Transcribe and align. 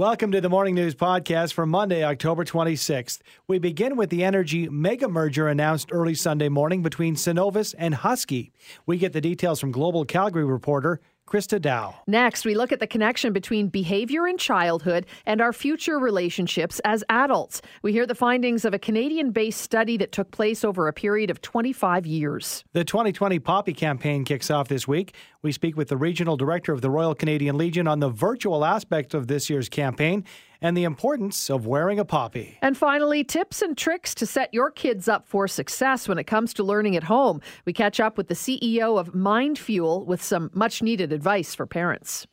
Welcome 0.00 0.32
to 0.32 0.40
the 0.40 0.48
Morning 0.48 0.74
News 0.74 0.94
Podcast 0.94 1.52
for 1.52 1.66
Monday, 1.66 2.02
October 2.02 2.42
26th. 2.42 3.18
We 3.46 3.58
begin 3.58 3.96
with 3.96 4.08
the 4.08 4.24
energy 4.24 4.66
mega 4.66 5.08
merger 5.08 5.46
announced 5.46 5.90
early 5.92 6.14
Sunday 6.14 6.48
morning 6.48 6.82
between 6.82 7.16
Cenovus 7.16 7.74
and 7.76 7.94
Husky. 7.96 8.50
We 8.86 8.96
get 8.96 9.12
the 9.12 9.20
details 9.20 9.60
from 9.60 9.72
Global 9.72 10.06
Calgary 10.06 10.46
reporter 10.46 11.02
Christa 11.30 11.60
Dao. 11.60 11.94
Next, 12.08 12.44
we 12.44 12.54
look 12.54 12.72
at 12.72 12.80
the 12.80 12.86
connection 12.86 13.32
between 13.32 13.68
behavior 13.68 14.26
in 14.26 14.36
childhood 14.36 15.06
and 15.26 15.40
our 15.40 15.52
future 15.52 15.98
relationships 15.98 16.80
as 16.84 17.04
adults. 17.08 17.62
We 17.82 17.92
hear 17.92 18.04
the 18.04 18.16
findings 18.16 18.64
of 18.64 18.74
a 18.74 18.78
Canadian 18.78 19.30
based 19.30 19.60
study 19.60 19.96
that 19.98 20.10
took 20.10 20.32
place 20.32 20.64
over 20.64 20.88
a 20.88 20.92
period 20.92 21.30
of 21.30 21.40
25 21.40 22.04
years. 22.04 22.64
The 22.72 22.84
2020 22.84 23.38
Poppy 23.38 23.72
campaign 23.72 24.24
kicks 24.24 24.50
off 24.50 24.66
this 24.66 24.88
week. 24.88 25.14
We 25.42 25.52
speak 25.52 25.76
with 25.76 25.88
the 25.88 25.96
regional 25.96 26.36
director 26.36 26.72
of 26.72 26.80
the 26.80 26.90
Royal 26.90 27.14
Canadian 27.14 27.56
Legion 27.56 27.86
on 27.86 28.00
the 28.00 28.10
virtual 28.10 28.64
aspect 28.64 29.14
of 29.14 29.28
this 29.28 29.48
year's 29.48 29.68
campaign 29.68 30.24
and 30.62 30.76
the 30.76 30.84
importance 30.84 31.50
of 31.50 31.66
wearing 31.66 31.98
a 31.98 32.04
poppy. 32.04 32.58
And 32.62 32.76
finally, 32.76 33.24
tips 33.24 33.62
and 33.62 33.76
tricks 33.76 34.14
to 34.16 34.26
set 34.26 34.52
your 34.52 34.70
kids 34.70 35.08
up 35.08 35.26
for 35.26 35.48
success 35.48 36.08
when 36.08 36.18
it 36.18 36.24
comes 36.24 36.54
to 36.54 36.64
learning 36.64 36.96
at 36.96 37.04
home. 37.04 37.40
We 37.64 37.72
catch 37.72 38.00
up 38.00 38.16
with 38.16 38.28
the 38.28 38.34
CEO 38.34 38.98
of 38.98 39.12
Mindfuel 39.12 40.06
with 40.06 40.22
some 40.22 40.50
much 40.52 40.82
needed 40.82 41.12
advice 41.12 41.54
for 41.54 41.66
parents. 41.66 42.26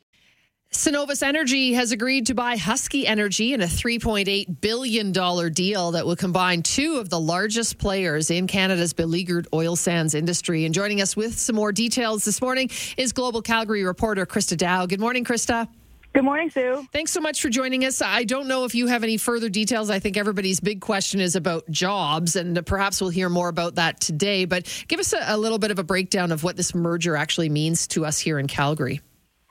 Cenovus 0.70 1.22
Energy 1.22 1.72
has 1.72 1.92
agreed 1.92 2.26
to 2.26 2.34
buy 2.34 2.58
Husky 2.58 3.06
Energy 3.06 3.54
in 3.54 3.62
a 3.62 3.66
$3.8 3.66 4.60
billion 4.60 5.12
deal 5.52 5.92
that 5.92 6.04
will 6.04 6.14
combine 6.14 6.62
two 6.62 6.98
of 6.98 7.08
the 7.08 7.18
largest 7.18 7.78
players 7.78 8.30
in 8.30 8.46
Canada's 8.46 8.92
beleaguered 8.92 9.48
oil 9.54 9.76
sands 9.76 10.14
industry. 10.14 10.66
And 10.66 10.74
joining 10.74 11.00
us 11.00 11.16
with 11.16 11.38
some 11.38 11.56
more 11.56 11.72
details 11.72 12.26
this 12.26 12.42
morning 12.42 12.68
is 12.98 13.14
Global 13.14 13.40
Calgary 13.40 13.82
reporter 13.82 14.26
Christa 14.26 14.58
Dao. 14.58 14.86
Good 14.86 15.00
morning, 15.00 15.24
Christa. 15.24 15.68
Good 16.18 16.24
morning, 16.24 16.50
Sue. 16.50 16.84
Thanks 16.92 17.12
so 17.12 17.20
much 17.20 17.40
for 17.40 17.48
joining 17.48 17.84
us. 17.84 18.02
I 18.02 18.24
don't 18.24 18.48
know 18.48 18.64
if 18.64 18.74
you 18.74 18.88
have 18.88 19.04
any 19.04 19.18
further 19.18 19.48
details. 19.48 19.88
I 19.88 20.00
think 20.00 20.16
everybody's 20.16 20.58
big 20.58 20.80
question 20.80 21.20
is 21.20 21.36
about 21.36 21.70
jobs, 21.70 22.34
and 22.34 22.66
perhaps 22.66 23.00
we'll 23.00 23.10
hear 23.10 23.28
more 23.28 23.48
about 23.48 23.76
that 23.76 24.00
today. 24.00 24.44
But 24.44 24.66
give 24.88 24.98
us 24.98 25.12
a, 25.12 25.20
a 25.28 25.36
little 25.36 25.60
bit 25.60 25.70
of 25.70 25.78
a 25.78 25.84
breakdown 25.84 26.32
of 26.32 26.42
what 26.42 26.56
this 26.56 26.74
merger 26.74 27.14
actually 27.14 27.50
means 27.50 27.86
to 27.86 28.04
us 28.04 28.18
here 28.18 28.40
in 28.40 28.48
Calgary. 28.48 29.00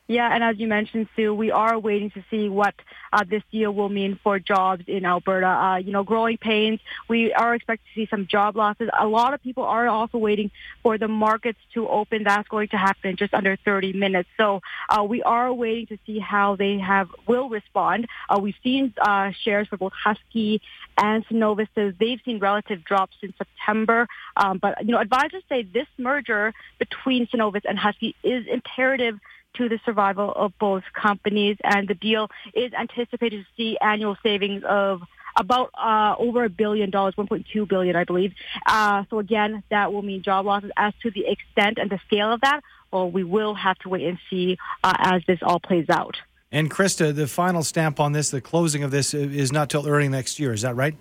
Yeah, 0.08 0.34
and 0.34 0.42
as 0.42 0.58
you 0.58 0.68
mentioned, 0.68 1.10
Sue, 1.18 1.34
we 1.34 1.52
are 1.52 1.78
waiting 1.78 2.12
to 2.12 2.24
see 2.32 2.48
what 2.48 2.74
uh, 3.12 3.26
this 3.30 3.44
deal 3.52 3.74
will 3.74 3.90
mean 3.90 4.18
for 4.24 4.40
jobs 4.40 4.86
in 4.88 5.06
Alberta. 5.06 5.48
Uh, 5.48 5.76
you 5.78 5.92
know, 5.92 6.04
growing 6.04 6.38
pains, 6.38 6.80
we 7.10 7.34
are 7.34 7.54
expecting 7.54 7.86
to 7.94 8.02
see 8.02 8.08
some 8.10 8.26
job 8.26 8.56
losses. 8.56 8.90
A 8.98 9.06
lot 9.06 9.34
of 9.34 9.44
people 9.44 9.64
are 9.64 9.88
also 9.90 10.18
waiting 10.18 10.50
for 10.82 10.98
the 10.98 11.10
markets 11.10 11.60
to 11.74 11.90
open. 11.90 12.24
That's 12.24 12.48
going 12.48 12.70
to 12.70 12.78
happen 12.78 13.12
in 13.12 13.16
just 13.18 13.34
under 13.34 13.58
30 13.58 13.94
minutes. 13.94 14.30
So 14.38 14.62
uh, 14.90 15.04
we 15.04 15.24
are 15.24 15.52
waiting 15.54 15.88
to 15.88 15.98
see 16.06 16.20
how 16.20 16.56
they 16.56 16.78
have 16.78 17.10
will 17.28 17.50
respond. 17.50 18.08
Uh, 18.30 18.40
we've 18.42 18.56
seen 18.64 18.94
uh, 19.02 19.32
shares 19.44 19.68
for 19.68 19.76
both 19.76 19.94
Husky 19.94 20.62
and 20.98 21.28
Cenovus. 21.28 21.68
They've 21.76 22.22
seen 22.24 22.40
relative 22.40 22.86
drops 22.86 23.18
in 23.22 23.34
September. 23.38 24.08
Um, 24.38 24.58
but, 24.58 24.86
you 24.86 24.94
know, 24.94 25.00
advisors 25.00 25.44
say 25.50 25.64
this 25.64 25.88
merger 25.98 26.54
between 26.80 27.28
Cenovus 27.28 27.64
and 27.68 27.78
Husky 27.78 28.16
is 28.24 28.48
imperative 28.48 29.20
to 29.56 29.70
the 29.70 29.80
survival 29.86 30.32
of 30.36 30.54
both 30.60 30.84
companies. 30.94 31.58
And 31.64 31.88
the 31.88 31.96
deal 31.96 32.30
is 32.54 32.74
anticipated 32.74 33.46
to 33.46 33.48
see 33.56 33.78
annual 33.82 34.18
savings 34.24 34.64
of 34.68 35.02
about 35.38 35.70
uh, 35.78 36.16
over 36.18 36.44
a 36.44 36.50
billion 36.50 36.90
dollars, 36.90 37.14
1.2 37.16 37.68
billion, 37.68 37.96
I 37.96 38.04
believe. 38.04 38.34
Uh, 38.66 39.04
so 39.10 39.20
again, 39.20 39.64
that 39.70 39.94
will 39.94 40.02
mean 40.02 40.24
job 40.24 40.46
losses. 40.46 40.72
As 40.76 40.94
to 41.04 41.12
the 41.12 41.28
extent 41.28 41.78
and 41.78 41.90
the 41.90 42.00
scale 42.08 42.32
of 42.32 42.42
that, 42.42 42.62
well, 42.92 43.10
we 43.10 43.24
will 43.24 43.54
have 43.54 43.78
to 43.80 43.90
wait 43.90 44.08
and 44.08 44.18
see 44.30 44.58
uh, 44.84 44.94
as 44.98 45.22
this 45.28 45.40
all 45.42 45.60
plays 45.60 45.86
out. 45.90 46.18
And 46.52 46.72
Christa, 46.72 47.14
the 47.14 47.28
final 47.28 47.62
stamp 47.64 48.00
on 48.00 48.14
this, 48.14 48.32
the 48.32 48.42
closing 48.42 48.82
of 48.84 48.92
this, 48.92 49.14
is 49.14 49.52
not 49.52 49.70
till 49.70 49.88
early 49.88 50.08
next 50.08 50.40
year. 50.40 50.54
Is 50.54 50.62
that 50.62 50.76
right? 50.76 50.96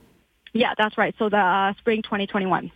Yeah, 0.52 0.74
that's 0.76 0.98
right. 0.98 1.14
So 1.18 1.28
the 1.28 1.38
uh, 1.38 1.74
spring 1.78 2.02
2021 2.02 2.72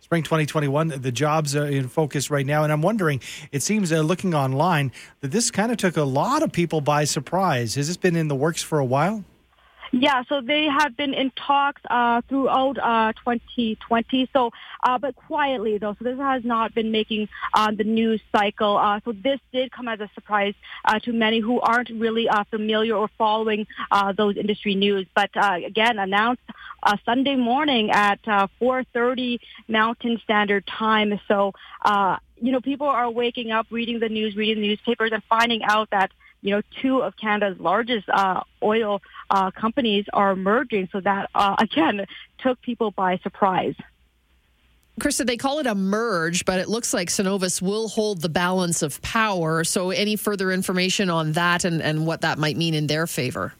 spring 0.00 0.22
2021. 0.22 0.88
The 1.00 1.12
jobs 1.12 1.56
are 1.56 1.66
in 1.66 1.88
focus 1.88 2.30
right 2.30 2.46
now. 2.46 2.62
And 2.64 2.72
I'm 2.72 2.82
wondering, 2.82 3.20
it 3.52 3.62
seems 3.62 3.92
uh, 3.92 4.00
looking 4.00 4.34
online 4.34 4.92
that 5.20 5.32
this 5.32 5.50
kind 5.50 5.72
of 5.72 5.78
took 5.78 5.96
a 5.96 6.04
lot 6.04 6.42
of 6.42 6.52
people 6.52 6.80
by 6.80 7.04
surprise. 7.04 7.74
Has 7.74 7.88
this 7.88 7.96
been 7.96 8.16
in 8.16 8.28
the 8.28 8.36
works 8.36 8.62
for 8.62 8.78
a 8.78 8.84
while? 8.84 9.24
Yeah, 9.92 10.24
so 10.28 10.40
they 10.40 10.64
have 10.64 10.96
been 10.96 11.14
in 11.14 11.30
talks 11.30 11.80
uh, 11.88 12.20
throughout 12.28 12.78
uh, 12.78 13.12
2020. 13.12 14.28
So, 14.32 14.50
uh, 14.82 14.98
but 14.98 15.14
quietly 15.14 15.78
though. 15.78 15.94
So 15.98 16.04
this 16.04 16.18
has 16.18 16.44
not 16.44 16.74
been 16.74 16.90
making 16.90 17.28
uh, 17.54 17.70
the 17.70 17.84
news 17.84 18.20
cycle. 18.32 18.76
Uh, 18.76 19.00
so 19.04 19.12
this 19.12 19.38
did 19.52 19.70
come 19.70 19.88
as 19.88 20.00
a 20.00 20.10
surprise 20.14 20.54
uh, 20.84 20.98
to 21.00 21.12
many 21.12 21.40
who 21.40 21.60
aren't 21.60 21.90
really 21.90 22.28
familiar 22.50 22.94
or 22.94 23.08
following 23.16 23.66
those 24.16 24.36
industry 24.36 24.74
news. 24.74 25.06
But 25.14 25.30
again, 25.34 25.98
announced 25.98 26.42
Sunday 27.04 27.36
morning 27.36 27.90
at 27.90 28.22
4:30 28.24 29.38
Mountain 29.68 30.20
Standard 30.24 30.66
Time. 30.66 31.20
So 31.28 31.52
you 32.38 32.52
know, 32.52 32.60
people 32.60 32.86
are 32.86 33.10
waking 33.10 33.50
up, 33.50 33.66
reading 33.70 33.98
the 34.00 34.08
news, 34.08 34.36
reading 34.36 34.62
the 34.62 34.68
newspapers, 34.68 35.10
and 35.12 35.22
finding 35.24 35.62
out 35.62 35.88
that 35.90 36.10
you 36.46 36.54
know, 36.54 36.62
two 36.80 37.02
of 37.02 37.16
Canada's 37.16 37.58
largest 37.58 38.08
uh, 38.08 38.40
oil 38.62 39.02
uh, 39.30 39.50
companies 39.50 40.04
are 40.12 40.36
merging. 40.36 40.88
So 40.92 41.00
that, 41.00 41.28
uh, 41.34 41.56
again, 41.60 42.06
took 42.38 42.60
people 42.62 42.92
by 42.92 43.18
surprise. 43.18 43.74
Christa, 45.00 45.26
they 45.26 45.36
call 45.36 45.58
it 45.58 45.66
a 45.66 45.74
merge, 45.74 46.44
but 46.46 46.58
it 46.58 46.68
looks 46.68 46.94
like 46.94 47.08
Cenovus 47.08 47.60
will 47.60 47.88
hold 47.88 48.22
the 48.22 48.30
balance 48.30 48.80
of 48.80 49.02
power. 49.02 49.62
So, 49.62 49.90
any 49.90 50.16
further 50.16 50.50
information 50.50 51.10
on 51.10 51.32
that 51.32 51.64
and, 51.64 51.82
and 51.82 52.06
what 52.06 52.22
that 52.22 52.38
might 52.38 52.56
mean 52.56 52.72
in 52.72 52.86
their 52.86 53.06
favor? 53.06 53.52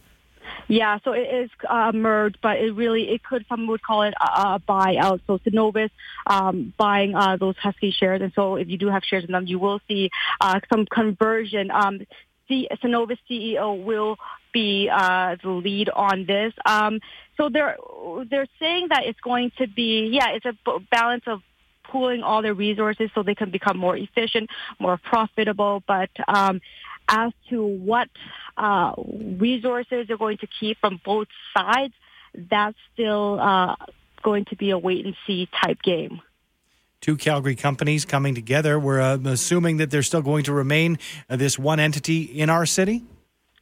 Yeah, 0.69 0.99
so 1.05 1.13
it 1.13 1.29
is 1.33 1.51
uh, 1.69 1.93
merge, 1.93 2.35
but 2.43 2.59
it 2.59 2.73
really 2.73 3.11
it 3.11 3.23
could 3.23 3.45
some 3.49 3.67
would 3.69 3.83
call 3.83 4.03
it 4.03 4.15
a, 4.21 4.25
a 4.25 4.63
buyout. 4.67 5.21
So 5.27 5.39
Cenovus 5.39 5.91
um, 6.27 6.73
buying 6.77 7.15
uh, 7.15 7.37
those 7.37 7.57
Husky 7.57 7.93
shares, 7.93 8.21
and 8.21 8.33
so 8.35 8.57
if 8.57 8.69
you 8.69 8.77
do 8.77 8.89
have 8.89 9.05
shares 9.05 9.25
in 9.25 9.33
them, 9.33 9.47
you 9.47 9.59
will 9.59 9.81
see 9.87 10.11
uh, 10.41 10.61
some 10.73 10.87
conversion. 10.87 11.71
Um, 11.71 12.01
the 12.49 12.69
Cenovus 12.83 13.19
CEO 13.29 13.83
will 13.83 14.17
be 14.53 14.89
uh, 14.93 15.37
the 15.43 15.51
lead 15.51 15.89
on 15.91 16.27
this. 16.27 16.53
Um, 16.65 17.01
so 17.37 17.49
they're 17.49 17.77
they're 18.31 18.49
saying 18.59 18.89
that 18.91 19.05
it's 19.05 19.21
going 19.21 19.53
to 19.59 19.67
be 19.67 20.09
yeah, 20.13 20.31
it's 20.31 20.47
a 20.47 20.55
balance 20.91 21.25
of 21.27 21.43
pooling 21.91 22.23
all 22.23 22.43
their 22.43 22.55
resources 22.55 23.11
so 23.15 23.23
they 23.23 23.35
can 23.35 23.51
become 23.51 23.79
more 23.79 23.97
efficient, 23.97 24.51
more 24.79 24.97
profitable. 24.97 25.83
But 25.87 26.11
um, 26.27 26.61
as 27.09 27.33
to 27.51 27.65
what 27.65 28.09
uh, 28.57 28.93
resources 28.97 30.07
they're 30.09 30.17
going 30.17 30.39
to 30.39 30.49
keep 30.59 30.79
from 30.79 31.01
both 31.05 31.29
sides, 31.57 31.95
that's 32.35 32.77
still 32.93 33.39
uh, 33.41 33.77
going 34.23 34.45
to 34.47 34.57
be 34.57 34.71
a 34.71 34.79
wait 34.79 35.05
and 35.05 35.15
see 35.27 35.49
type 35.63 35.83
game 35.83 36.21
two 37.01 37.17
Calgary 37.17 37.57
companies 37.57 38.05
coming 38.05 38.35
together. 38.35 38.79
We're 38.79 39.01
uh, 39.01 39.19
assuming 39.25 39.79
that 39.79 39.91
they're 39.91 40.03
still 40.03 40.23
going 40.23 40.45
to 40.45 40.53
remain 40.53 40.99
uh, 41.29 41.37
this 41.37 41.59
one 41.59 41.81
entity 41.81 42.23
in 42.23 42.51
our 42.51 42.67
city. 42.67 43.05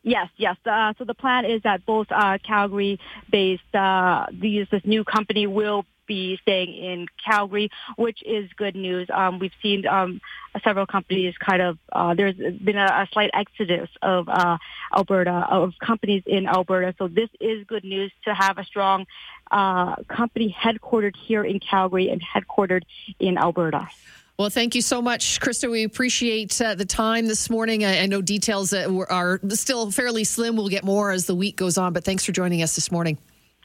Yes, 0.02 0.28
yes. 0.36 0.56
Uh, 0.66 0.92
so 0.98 1.04
the 1.04 1.14
plan 1.14 1.46
is 1.46 1.62
that 1.62 1.86
both 1.86 2.06
uh, 2.10 2.36
Calgary-based 2.46 3.74
uh, 3.74 4.26
these 4.30 4.66
this 4.70 4.82
new 4.84 5.02
company 5.02 5.46
will 5.46 5.86
be 6.06 6.38
staying 6.42 6.74
in 6.74 7.06
Calgary, 7.24 7.70
which 7.96 8.22
is 8.24 8.50
good 8.56 8.74
news. 8.74 9.08
Um, 9.12 9.38
we've 9.38 9.52
seen 9.62 9.86
um, 9.86 10.20
several 10.62 10.86
companies 10.86 11.34
kind 11.38 11.62
of 11.62 11.78
uh, 11.92 12.14
there's 12.14 12.36
been 12.36 12.76
a, 12.76 12.86
a, 12.86 13.08
slight 13.12 13.30
exodus 13.34 13.88
of 14.02 14.28
uh, 14.28 14.58
Alberta 14.94 15.46
of 15.50 15.74
companies 15.80 16.22
in 16.26 16.46
Alberta. 16.46 16.94
So 16.98 17.08
this 17.08 17.30
is 17.40 17.64
good 17.66 17.84
news 17.84 18.12
to 18.24 18.34
have 18.34 18.58
a 18.58 18.64
strong 18.64 19.06
uh, 19.50 19.96
company 20.08 20.54
headquartered 20.58 21.16
here 21.16 21.44
in 21.44 21.60
Calgary 21.60 22.08
and 22.10 22.22
headquartered 22.22 22.82
in 23.18 23.38
Alberta. 23.38 23.88
Well, 24.36 24.50
thank 24.50 24.74
you 24.74 24.82
so 24.82 25.00
much, 25.00 25.38
Christa. 25.38 25.70
We 25.70 25.84
appreciate 25.84 26.60
uh, 26.60 26.74
the 26.74 26.84
time 26.84 27.26
this 27.26 27.48
morning. 27.48 27.84
I, 27.84 28.00
I 28.00 28.06
know 28.06 28.20
details 28.20 28.70
that 28.70 28.88
are 29.08 29.40
still 29.50 29.92
fairly 29.92 30.24
slim. 30.24 30.56
We'll 30.56 30.68
get 30.68 30.82
more 30.82 31.12
as 31.12 31.26
the 31.26 31.36
week 31.36 31.54
goes 31.56 31.78
on, 31.78 31.92
but 31.92 32.04
thanks 32.04 32.24
for 32.24 32.32
joining 32.32 32.60
us 32.60 32.74
this 32.74 32.90
morning. 32.90 33.16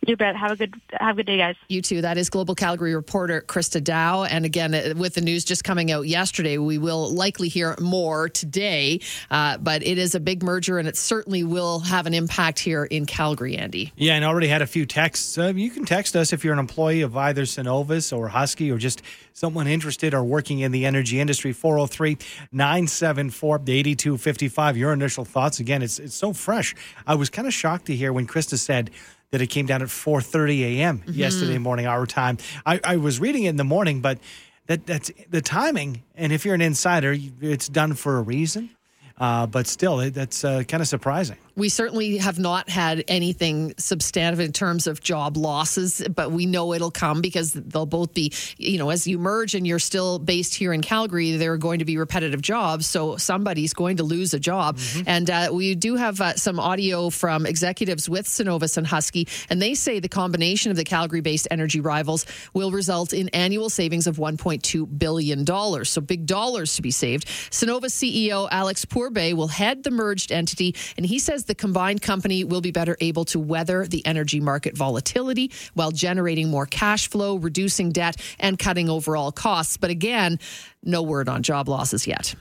You 0.10 0.18
bet. 0.18 0.36
Have 0.36 0.50
a 0.50 0.56
good 0.56 0.74
have 0.94 1.14
a 1.14 1.18
good 1.18 1.28
day, 1.28 1.38
guys. 1.38 1.56
You 1.68 1.84
too. 1.84 2.02
That 2.02 2.18
is 2.18 2.32
Global 2.32 2.56
Calgary 2.56 2.96
reporter 2.96 3.42
Christa 3.42 3.80
Dao. 3.80 4.28
And 4.28 4.44
again, 4.44 4.74
uh, 4.74 4.96
with 4.98 5.14
the 5.14 5.22
news 5.22 5.46
just 5.46 5.64
coming 5.64 5.92
out 5.92 6.08
yesterday, 6.08 6.58
we 6.58 6.80
will 6.80 7.14
likely 7.14 7.48
hear 7.48 7.76
more 7.80 8.28
today. 8.28 9.02
Uh, 9.30 9.60
but 9.60 9.84
it 9.84 10.00
is 10.00 10.16
a 10.16 10.20
big 10.20 10.42
merger, 10.42 10.80
and 10.80 10.88
it 10.88 10.98
certainly 10.98 11.44
will 11.44 11.82
have 11.82 12.08
an 12.08 12.16
impact 12.16 12.58
here 12.58 12.86
in 12.86 13.06
Calgary, 13.06 13.56
Andy. 13.56 13.94
Yeah, 13.98 14.16
and 14.16 14.26
already 14.26 14.48
had 14.48 14.64
a 14.64 14.68
few 14.68 14.88
texts. 14.88 15.38
Uh, 15.38 15.54
you 15.56 15.70
can 15.70 15.86
text 15.86 16.16
us 16.16 16.34
if 16.34 16.44
you're 16.44 16.54
an 16.54 16.60
employee 16.60 17.02
of 17.02 17.16
either 17.16 17.44
Cenovus 17.44 18.12
or 18.12 18.30
Husky 18.30 18.72
or 18.72 18.80
just 18.80 19.04
someone 19.34 19.68
interested 19.68 20.16
or 20.16 20.24
working 20.24 20.58
in 20.58 20.72
the 20.72 20.88
energy 20.88 21.20
industry. 21.20 21.54
403 21.54 22.18
974 22.52 23.58
8255. 23.58 24.76
Your 24.76 24.92
initial 24.92 25.24
thoughts. 25.24 25.60
Again, 25.60 25.84
it's 25.84 26.00
it's 26.00 26.16
so 26.16 26.34
fresh. 26.34 26.74
I 27.06 27.14
was 27.14 27.30
kind 27.30 27.48
of 27.48 27.54
shocked 27.54 27.86
to 27.86 27.96
hear 27.96 28.12
when 28.12 28.26
Christa 28.26 28.58
said 28.58 28.90
that 29.32 29.42
it 29.42 29.48
came 29.48 29.66
down 29.66 29.82
at 29.82 29.90
4:30 29.90 30.62
a.m. 30.62 31.00
Mm-hmm. 31.00 31.12
yesterday 31.12 31.58
morning 31.58 31.86
our 31.86 32.06
time. 32.06 32.38
I, 32.66 32.80
I 32.84 32.98
was 32.98 33.20
reading 33.20 33.44
it 33.44 33.50
in 33.50 33.58
the 33.58 33.64
morning, 33.64 34.02
but 34.02 34.20
that 34.68 34.86
that's 34.86 35.12
the 35.30 35.42
timing. 35.42 36.04
And 36.16 36.32
if 36.32 36.46
you're 36.46 36.56
an 36.56 36.62
insider, 36.62 37.16
it's 37.42 37.68
done 37.68 37.94
for 37.94 38.18
a 38.18 38.22
reason. 38.22 38.70
Uh, 39.18 39.46
but 39.46 39.68
still, 39.68 39.98
that's 40.12 40.46
uh, 40.46 40.64
kind 40.64 40.82
of 40.82 40.88
surprising. 40.88 41.38
We 41.60 41.68
certainly 41.68 42.18
have 42.18 42.40
not 42.40 42.70
had 42.70 43.04
anything 43.10 43.74
substantive 43.78 44.40
in 44.40 44.54
terms 44.54 44.88
of 44.88 45.02
job 45.02 45.36
losses, 45.36 46.02
but 46.16 46.32
we 46.32 46.46
know 46.46 46.74
it'll 46.74 46.90
come 46.90 47.20
because 47.20 47.52
they'll 47.52 47.86
both 47.86 48.14
be, 48.14 48.32
you 48.58 48.78
know, 48.78 48.90
as 48.92 49.06
you 49.06 49.20
merge 49.20 49.56
and 49.56 49.68
you're 49.68 49.78
still 49.78 50.20
based 50.20 50.56
here 50.56 50.72
in 50.72 50.82
Calgary, 50.82 51.36
there 51.36 51.52
are 51.52 51.58
going 51.58 51.80
to 51.80 51.86
be 51.86 51.98
repetitive 51.98 52.42
jobs. 52.42 52.88
So 52.88 53.18
somebody's 53.18 53.74
going 53.74 53.98
to 53.98 54.04
lose 54.04 54.34
a 54.34 54.40
job. 54.40 54.78
Mm-hmm. 54.78 55.04
And 55.06 55.30
uh, 55.30 55.50
we 55.52 55.76
do 55.76 55.98
have 55.98 56.22
uh, 56.22 56.36
some 56.36 56.62
audio 56.62 57.10
from 57.10 57.46
executives 57.46 58.08
with 58.08 58.26
Cenovus 58.26 58.78
and 58.78 58.88
Husky, 58.88 59.28
and 59.50 59.62
they 59.62 59.74
say 59.74 60.00
the 60.00 60.08
combination 60.08 60.72
of 60.72 60.78
the 60.78 60.86
Calgary 60.86 61.20
based 61.20 61.50
energy 61.52 61.82
rivals 61.82 62.26
will 62.54 62.72
result 62.72 63.12
in 63.12 63.28
annual 63.30 63.70
savings 63.70 64.08
of 64.08 64.16
$1.2 64.16 64.98
billion. 64.98 65.46
So 65.86 66.00
big 66.00 66.26
dollars 66.26 66.76
to 66.76 66.82
be 66.82 66.92
saved. 66.92 67.28
Cenovus 67.28 67.92
CEO 67.92 68.48
Alex 68.50 68.86
Pourbaix 68.86 69.36
will 69.36 69.50
head 69.50 69.84
the 69.84 69.92
merged 69.92 70.32
entity, 70.32 70.74
and 70.96 71.06
he 71.06 71.20
says 71.20 71.49
the 71.50 71.56
combined 71.56 72.02
company 72.02 72.44
will 72.44 72.62
be 72.62 72.70
better 72.70 72.96
able 73.02 73.26
to 73.26 73.40
weather 73.40 73.86
the 73.86 74.06
energy 74.06 74.40
market 74.40 74.78
volatility 74.78 75.52
while 75.74 75.90
generating 75.90 76.48
more 76.48 76.68
cash 76.68 77.10
flow, 77.10 77.38
reducing 77.38 77.90
debt, 77.92 78.16
and 78.40 78.60
cutting 78.60 78.88
overall 78.88 79.32
costs. 79.32 79.76
But 79.76 79.90
again, 79.90 80.40
no 80.84 81.02
word 81.02 81.28
on 81.28 81.42
job 81.42 81.68
losses 81.68 82.06
yet. 82.06 82.36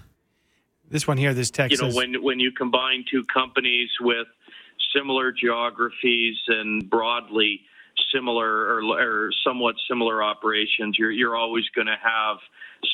This 0.91 1.09
one 1.09 1.17
here, 1.17 1.33
this 1.33 1.51
text. 1.51 1.81
You 1.81 1.89
know, 1.89 1.95
when 1.95 2.23
when 2.23 2.39
you 2.39 2.53
combine 2.53 3.05
two 3.11 3.25
companies 3.33 3.89
with 4.01 4.27
similar 4.95 5.33
geographies 5.33 6.37
and 6.49 6.89
broadly 6.89 7.63
similar 8.15 8.47
or, 8.47 8.83
or 8.93 9.31
somewhat 9.43 9.77
similar 9.89 10.23
operations, 10.23 10.97
you're 10.99 11.11
you're 11.11 11.37
always 11.37 11.65
going 11.75 11.87
to 11.87 11.97
have 12.03 12.37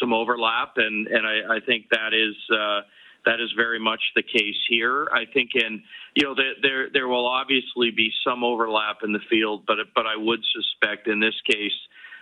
some 0.01 0.13
overlap, 0.13 0.75
and 0.77 1.09
and 1.09 1.27
I, 1.27 1.57
I 1.57 1.61
think 1.61 1.89
that 1.91 2.15
is. 2.15 2.37
Uh, 2.51 2.83
that 3.26 3.41
is 3.41 3.50
very 3.56 3.79
much 3.79 4.00
the 4.15 4.23
case 4.23 4.56
here. 4.69 5.09
I 5.12 5.25
think 5.32 5.50
in 5.55 5.82
you 6.15 6.25
know 6.25 6.35
there 6.62 6.88
there 6.93 7.09
will 7.09 7.26
obviously 7.26 7.91
be 7.91 8.11
some 8.26 8.44
overlap 8.44 8.99
in 9.03 9.12
the 9.12 9.21
field, 9.31 9.65
but 9.67 9.76
but 9.94 10.06
I 10.06 10.17
would 10.17 10.41
suspect 10.53 11.09
in 11.09 11.21
this 11.21 11.35
case, 11.47 11.73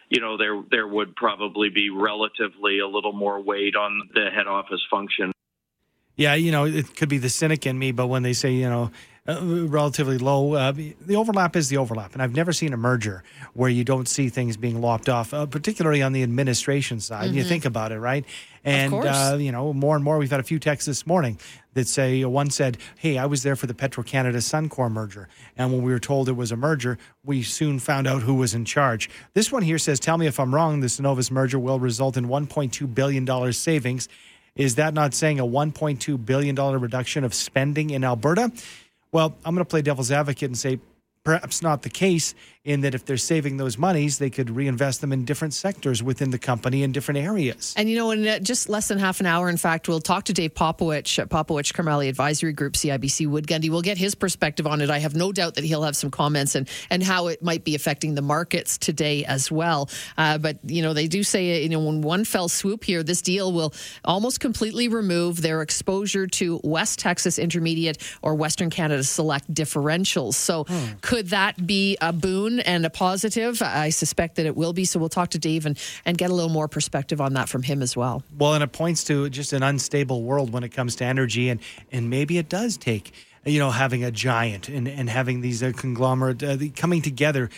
you 0.09 0.21
know 0.21 0.37
there 0.37 0.63
there 0.71 0.87
would 0.87 1.17
probably 1.17 1.69
be 1.69 1.91
relatively 1.91 2.79
a 2.79 2.87
little 2.87 3.13
more 3.13 3.41
weight 3.41 3.77
on 3.77 4.09
the 4.15 4.31
head 4.35 4.47
office 4.47 4.83
function. 4.91 5.33
Yeah, 6.17 6.35
you 6.35 6.53
know 6.53 6.65
it 6.65 6.95
could 6.97 7.09
be 7.09 7.19
the 7.19 7.31
cynic 7.31 7.67
in 7.67 7.79
me, 7.79 7.93
but 7.93 8.07
when 8.07 8.23
they 8.23 8.33
say 8.33 8.53
you 8.53 8.69
know 8.69 8.91
uh, 9.29 9.39
relatively 9.43 10.19
low. 10.19 10.55
Uh, 10.55 10.73
the 10.73 11.17
overlap 11.17 11.55
is 11.55 11.69
the 11.69 11.77
overlap, 11.77 12.13
and 12.13 12.23
I've 12.23 12.35
never 12.35 12.53
seen 12.53 12.73
a 12.73 12.77
merger 12.77 13.23
where 13.55 13.71
you 13.71 13.85
don't 13.85 14.09
see 14.09 14.29
things 14.29 14.57
being 14.57 14.81
lopped 14.81 15.09
off, 15.09 15.33
uh, 15.33 15.47
particularly 15.47 16.03
on 16.03 16.13
the 16.13 16.23
administration 16.23 16.99
side. 16.99 17.29
Mm-hmm. 17.29 17.39
You 17.39 17.45
think 17.45 17.65
about 17.65 17.93
it, 17.93 18.01
right? 18.01 18.25
And 18.65 18.93
uh, 18.93 19.37
you 19.39 19.53
know, 19.53 19.73
more 19.73 19.95
and 19.95 20.05
more, 20.05 20.19
we've 20.19 20.31
had 20.31 20.41
a 20.41 20.45
few 20.45 20.59
texts 20.59 20.87
this 20.87 21.07
morning 21.07 21.39
that 21.75 21.87
say 21.87 22.25
one 22.25 22.51
said, 22.51 22.79
"Hey, 22.99 23.17
I 23.17 23.27
was 23.27 23.45
there 23.45 23.55
for 23.55 23.67
the 23.67 23.75
Petro 23.75 24.03
Canada 24.03 24.39
Suncor 24.39 24.91
merger, 24.91 25.29
and 25.57 25.73
when 25.73 25.83
we 25.83 25.93
were 25.93 26.01
told 26.01 26.29
it 26.29 26.33
was 26.33 26.51
a 26.51 26.57
merger, 26.57 26.99
we 27.25 27.43
soon 27.43 27.79
found 27.79 28.09
out 28.09 28.23
who 28.23 28.35
was 28.35 28.55
in 28.55 28.65
charge." 28.65 29.09
This 29.35 29.53
one 29.53 29.63
here 29.63 29.79
says, 29.79 30.01
"Tell 30.01 30.19
me 30.19 30.27
if 30.27 30.41
I'm 30.41 30.55
wrong. 30.55 30.81
The 30.81 30.89
Cenovus 30.89 31.31
merger 31.31 31.61
will 31.61 31.79
result 31.79 32.17
in 32.17 32.27
1.2 32.27 32.93
billion 32.93 33.25
dollars 33.25 33.57
savings." 33.57 34.09
Is 34.55 34.75
that 34.75 34.93
not 34.93 35.15
saying 35.15 35.41
a 35.41 35.47
$1.2 35.47 36.27
billion 36.27 36.55
reduction 36.55 37.25
of 37.25 37.33
spending 37.33 37.89
in 37.89 38.05
Alberta? 38.05 38.53
Well, 39.13 39.37
I'm 39.45 39.55
going 39.55 39.65
to 39.65 39.69
play 39.69 39.83
devil's 39.83 40.11
advocate 40.11 40.49
and 40.49 40.59
say 40.59 40.81
perhaps 41.25 41.63
not 41.63 41.83
the 41.83 41.91
case 41.91 42.35
in 42.65 42.83
that 42.83 42.95
if 42.95 43.05
they're 43.05 43.17
saving 43.17 43.57
those 43.57 43.77
monies, 43.77 44.19
they 44.19 44.31
could 44.31 44.49
reinvest 44.49 45.01
them 45.01 45.13
in 45.13 45.25
different 45.25 45.53
sectors 45.53 46.01
within 46.01 46.31
the 46.31 46.39
company 46.39 46.85
in 46.85 46.93
different 46.93 47.19
areas. 47.19 47.75
And 47.77 47.91
you 47.91 47.97
know, 47.97 48.13
in 48.13 48.27
uh, 48.27 48.39
just 48.39 48.69
less 48.69 48.87
than 48.87 48.99
half 48.99 49.19
an 49.19 49.27
hour, 49.27 49.49
in 49.49 49.57
fact, 49.57 49.89
we'll 49.89 50.01
talk 50.01 50.25
to 50.25 50.33
Dave 50.33 50.55
Popowich 50.55 51.19
at 51.19 51.29
Popowich 51.29 51.73
Karmali 51.73 52.09
Advisory 52.09 52.53
Group, 52.53 52.75
CIBC 52.75 53.27
Wood 53.27 53.49
Gundy. 53.49 53.69
We'll 53.69 53.83
get 53.83 53.99
his 53.99 54.15
perspective 54.15 54.67
on 54.67 54.81
it. 54.81 54.91
I 54.91 55.01
have 55.01 55.17
no 55.17 55.33
doubt 55.33 55.57
that 55.57 55.65
he'll 55.65 55.83
have 55.83 55.97
some 55.97 56.11
comments 56.11 56.55
and 56.55 56.69
and 56.89 57.03
how 57.03 57.27
it 57.27 57.43
might 57.43 57.65
be 57.65 57.75
affecting 57.75 58.15
the 58.15 58.23
markets 58.23 58.79
today 58.79 59.25
as 59.25 59.51
well. 59.51 59.91
Uh, 60.17 60.39
but 60.39 60.59
you 60.65 60.83
know, 60.83 60.95
they 60.95 61.09
do 61.09 61.25
say 61.25 61.63
you 61.63 61.69
know, 61.69 61.89
in 61.89 62.01
one 62.01 62.25
fell 62.25 62.49
swoop 62.49 62.85
here, 62.85 63.03
this 63.03 63.23
deal 63.23 63.53
will 63.53 63.75
almost 64.05 64.39
completely 64.39 64.87
remove 64.87 65.43
their 65.43 65.63
exposure 65.63 66.29
to 66.29 66.61
West 66.63 67.01
Texas 67.01 67.41
Intermediate 67.41 67.99
or 68.23 68.37
Western 68.37 68.71
Canada 68.71 69.03
Select 69.03 69.53
differentials. 69.53 70.35
So, 70.35 70.65
hmm. 70.65 70.93
Could 71.13 71.29
that 71.29 71.67
be 71.67 71.97
a 72.01 72.13
boon? 72.13 72.61
and 72.61 72.87
a 72.87 72.91
positive. 72.91 73.61
I 73.63 73.91
suspect 73.91 74.37
that 74.37 74.47
it 74.47 74.57
will 74.57 74.73
be. 74.73 74.85
So 74.85 74.99
we'll 74.99 75.09
talk 75.09 75.31
to 75.31 75.39
Dave 75.39 75.67
and, 75.67 75.79
and 76.05 76.17
get 76.17 76.31
a 76.31 76.35
little 76.35 76.51
more 76.51 76.69
perspective 76.69 77.21
on 77.21 77.35
that 77.35 77.49
from 77.49 77.63
him 77.63 77.83
as 77.83 77.97
well. 77.97 78.23
Well, 78.39 78.55
and 78.55 78.63
it 78.63 78.73
points 78.73 79.05
to 79.05 79.29
just 79.29 79.53
an 79.53 79.63
unstable 79.63 80.23
world 80.23 80.53
when 80.53 80.65
it 80.65 80.71
comes 80.71 80.97
to 80.97 81.05
energy, 81.05 81.49
and 81.49 81.61
and 81.91 82.09
maybe 82.09 82.39
it 82.39 82.49
does 82.49 82.77
take 82.77 83.13
you 83.45 83.59
know 83.59 83.71
having 83.71 84.05
a 84.05 84.11
giant 84.11 84.69
and, 84.69 84.89
and 84.89 85.11
having 85.11 85.41
these 85.41 85.63
uh, 85.63 85.73
conglomerate 85.77 86.43
uh, 86.43 86.57
coming 86.77 87.03
together 87.03 87.51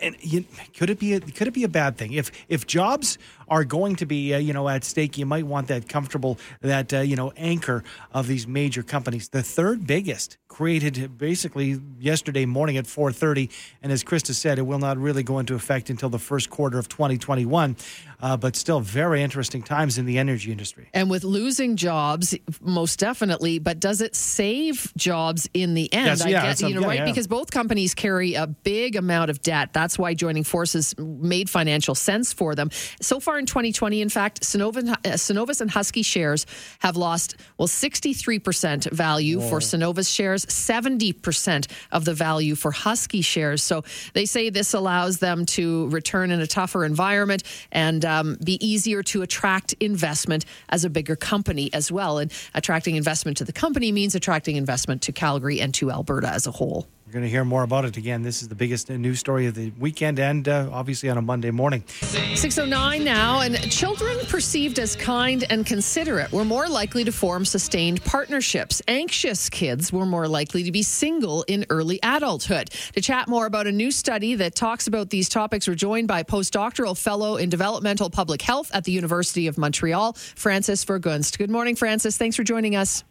and 0.00 0.16
you, 0.20 0.44
could 0.76 0.90
it 0.90 0.98
be 0.98 1.14
a, 1.14 1.20
could 1.20 1.48
it 1.48 1.54
be 1.54 1.64
a 1.64 1.68
bad 1.68 1.96
thing 1.96 2.12
if 2.12 2.30
if 2.48 2.66
jobs 2.66 3.18
are 3.48 3.64
going 3.64 3.96
to 3.96 4.06
be 4.06 4.34
uh, 4.34 4.38
you 4.38 4.52
know 4.52 4.68
at 4.68 4.84
stake 4.84 5.18
you 5.18 5.26
might 5.26 5.46
want 5.46 5.68
that 5.68 5.88
comfortable 5.88 6.38
that 6.60 6.92
uh, 6.92 7.00
you 7.00 7.16
know 7.16 7.32
anchor 7.36 7.82
of 8.12 8.26
these 8.26 8.46
major 8.46 8.82
companies 8.82 9.28
the 9.30 9.42
third 9.42 9.86
biggest 9.86 10.38
created 10.58 11.16
basically 11.16 11.80
yesterday 12.00 12.44
morning 12.44 12.76
at 12.76 12.84
4:30 12.84 13.48
and 13.80 13.92
as 13.92 14.02
Christa 14.02 14.34
said 14.34 14.58
it 14.58 14.62
will 14.62 14.80
not 14.80 14.98
really 14.98 15.22
go 15.22 15.38
into 15.38 15.54
effect 15.54 15.88
until 15.88 16.08
the 16.08 16.18
first 16.18 16.50
quarter 16.50 16.80
of 16.80 16.88
2021 16.88 17.76
uh, 18.20 18.36
but 18.36 18.56
still 18.56 18.80
very 18.80 19.22
interesting 19.22 19.62
times 19.62 19.96
in 19.98 20.04
the 20.04 20.18
energy 20.18 20.50
industry. 20.50 20.88
And 20.92 21.08
with 21.08 21.22
losing 21.22 21.76
jobs 21.76 22.34
most 22.60 22.98
definitely 22.98 23.60
but 23.60 23.78
does 23.78 24.00
it 24.00 24.16
save 24.16 24.92
jobs 24.96 25.48
in 25.54 25.74
the 25.74 25.92
end? 25.94 26.06
Yes, 26.06 26.26
yeah, 26.26 26.42
guess, 26.42 26.60
you 26.60 26.74
know 26.74 26.80
yeah, 26.80 26.86
right? 26.88 26.98
yeah. 26.98 27.04
because 27.04 27.28
both 27.28 27.52
companies 27.52 27.94
carry 27.94 28.34
a 28.34 28.48
big 28.48 28.96
amount 28.96 29.30
of 29.30 29.40
debt. 29.42 29.72
That's 29.72 29.96
why 29.96 30.14
joining 30.14 30.42
forces 30.42 30.92
made 30.98 31.48
financial 31.48 31.94
sense 31.94 32.32
for 32.32 32.56
them. 32.56 32.70
So 33.00 33.20
far 33.20 33.38
in 33.38 33.46
2020, 33.46 34.02
in 34.02 34.08
fact, 34.08 34.40
Cenovus, 34.40 34.88
uh, 34.88 34.96
Cenovus 35.14 35.60
and 35.60 35.70
Husky 35.70 36.02
shares 36.02 36.46
have 36.80 36.96
lost, 36.96 37.36
well, 37.58 37.68
63% 37.68 38.90
value 38.90 39.38
Whoa. 39.38 39.48
for 39.48 39.58
Cenovus 39.60 40.12
shares, 40.12 40.47
70% 40.48 41.70
of 41.92 42.04
the 42.04 42.14
value 42.14 42.54
for 42.54 42.70
Husky 42.70 43.22
shares. 43.22 43.62
So 43.62 43.84
they 44.14 44.26
say 44.26 44.50
this 44.50 44.74
allows 44.74 45.18
them 45.18 45.46
to 45.46 45.88
return 45.88 46.30
in 46.30 46.40
a 46.40 46.46
tougher 46.46 46.84
environment 46.84 47.42
and 47.72 48.04
um, 48.04 48.36
be 48.42 48.64
easier 48.66 49.02
to 49.04 49.22
attract 49.22 49.74
investment 49.80 50.44
as 50.68 50.84
a 50.84 50.90
bigger 50.90 51.16
company 51.16 51.72
as 51.72 51.90
well. 51.92 52.18
And 52.18 52.32
attracting 52.54 52.96
investment 52.96 53.36
to 53.38 53.44
the 53.44 53.52
company 53.52 53.92
means 53.92 54.14
attracting 54.14 54.56
investment 54.56 55.02
to 55.02 55.12
Calgary 55.12 55.60
and 55.60 55.72
to 55.74 55.90
Alberta 55.90 56.28
as 56.28 56.46
a 56.46 56.50
whole. 56.50 56.86
We're 57.08 57.12
going 57.12 57.24
to 57.24 57.30
hear 57.30 57.44
more 57.46 57.62
about 57.62 57.86
it 57.86 57.96
again. 57.96 58.20
This 58.20 58.42
is 58.42 58.48
the 58.48 58.54
biggest 58.54 58.90
news 58.90 59.18
story 59.18 59.46
of 59.46 59.54
the 59.54 59.72
weekend 59.78 60.18
and 60.18 60.46
uh, 60.46 60.68
obviously 60.70 61.08
on 61.08 61.16
a 61.16 61.22
Monday 61.22 61.50
morning. 61.50 61.82
609 61.86 63.02
now, 63.02 63.40
and 63.40 63.56
children 63.72 64.18
perceived 64.26 64.78
as 64.78 64.94
kind 64.94 65.46
and 65.48 65.64
considerate 65.64 66.30
were 66.32 66.44
more 66.44 66.68
likely 66.68 67.04
to 67.04 67.10
form 67.10 67.46
sustained 67.46 68.04
partnerships. 68.04 68.82
Anxious 68.88 69.48
kids 69.48 69.90
were 69.90 70.04
more 70.04 70.28
likely 70.28 70.62
to 70.64 70.70
be 70.70 70.82
single 70.82 71.44
in 71.48 71.64
early 71.70 71.98
adulthood. 72.02 72.68
To 72.92 73.00
chat 73.00 73.26
more 73.26 73.46
about 73.46 73.66
a 73.66 73.72
new 73.72 73.90
study 73.90 74.34
that 74.34 74.54
talks 74.54 74.86
about 74.86 75.08
these 75.08 75.30
topics, 75.30 75.66
we're 75.66 75.76
joined 75.76 76.08
by 76.08 76.24
postdoctoral 76.24 76.94
fellow 76.94 77.36
in 77.38 77.48
developmental 77.48 78.10
public 78.10 78.42
health 78.42 78.70
at 78.74 78.84
the 78.84 78.92
University 78.92 79.46
of 79.46 79.56
Montreal, 79.56 80.12
Francis 80.12 80.84
Vergunst. 80.84 81.38
Good 81.38 81.50
morning, 81.50 81.74
Francis. 81.74 82.18
Thanks 82.18 82.36
for 82.36 82.44
joining 82.44 82.76
us. 82.76 83.02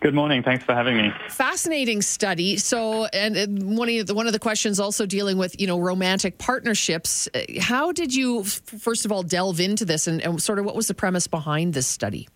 Good 0.00 0.14
morning. 0.14 0.42
Thanks 0.42 0.64
for 0.64 0.74
having 0.74 0.96
me. 0.96 1.10
Fascinating 1.28 2.02
study. 2.02 2.58
So, 2.58 3.06
and 3.06 3.76
one 3.76 3.88
of 3.88 4.06
the 4.06 4.14
one 4.14 4.26
of 4.26 4.32
the 4.32 4.38
questions 4.38 4.78
also 4.78 5.06
dealing 5.06 5.38
with 5.38 5.58
you 5.60 5.66
know 5.66 5.78
romantic 5.78 6.38
partnerships. 6.38 7.28
Uh, 7.34 7.60
how 7.60 7.92
did 7.92 8.14
you 8.14 8.44
first 8.44 9.04
of 9.04 9.12
all 9.12 9.22
delve 9.22 9.60
into 9.60 9.84
this, 9.84 10.06
and, 10.06 10.20
and 10.22 10.42
sort 10.42 10.58
of 10.58 10.64
what 10.64 10.76
was 10.76 10.88
the 10.88 10.94
premise 10.94 11.26
behind 11.26 11.74
this 11.74 11.86
study? 11.86 12.28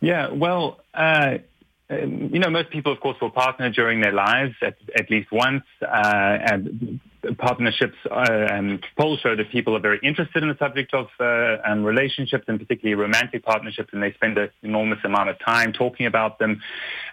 Yeah, 0.00 0.30
well, 0.30 0.80
uh, 0.92 1.38
you 1.90 2.38
know, 2.38 2.50
most 2.50 2.70
people, 2.70 2.92
of 2.92 3.00
course, 3.00 3.16
will 3.20 3.30
partner 3.30 3.70
during 3.70 4.00
their 4.00 4.12
lives 4.12 4.54
at, 4.62 4.76
at 4.98 5.10
least 5.10 5.30
once, 5.32 5.64
uh, 5.80 5.86
and 6.40 7.00
partnerships 7.38 7.96
and 8.10 8.84
polls 8.98 9.20
show 9.20 9.34
that 9.36 9.50
people 9.50 9.76
are 9.76 9.80
very 9.80 9.98
interested 10.02 10.42
in 10.42 10.48
the 10.48 10.56
subject 10.58 10.94
of 10.94 11.06
uh, 11.20 11.56
um, 11.66 11.84
relationships 11.84 12.44
and 12.48 12.58
particularly 12.58 12.94
romantic 12.94 13.44
partnerships 13.44 13.90
and 13.92 14.02
they 14.02 14.12
spend 14.12 14.38
an 14.38 14.50
enormous 14.62 14.98
amount 15.04 15.28
of 15.28 15.36
time 15.44 15.72
talking 15.72 16.06
about 16.06 16.38
them. 16.38 16.60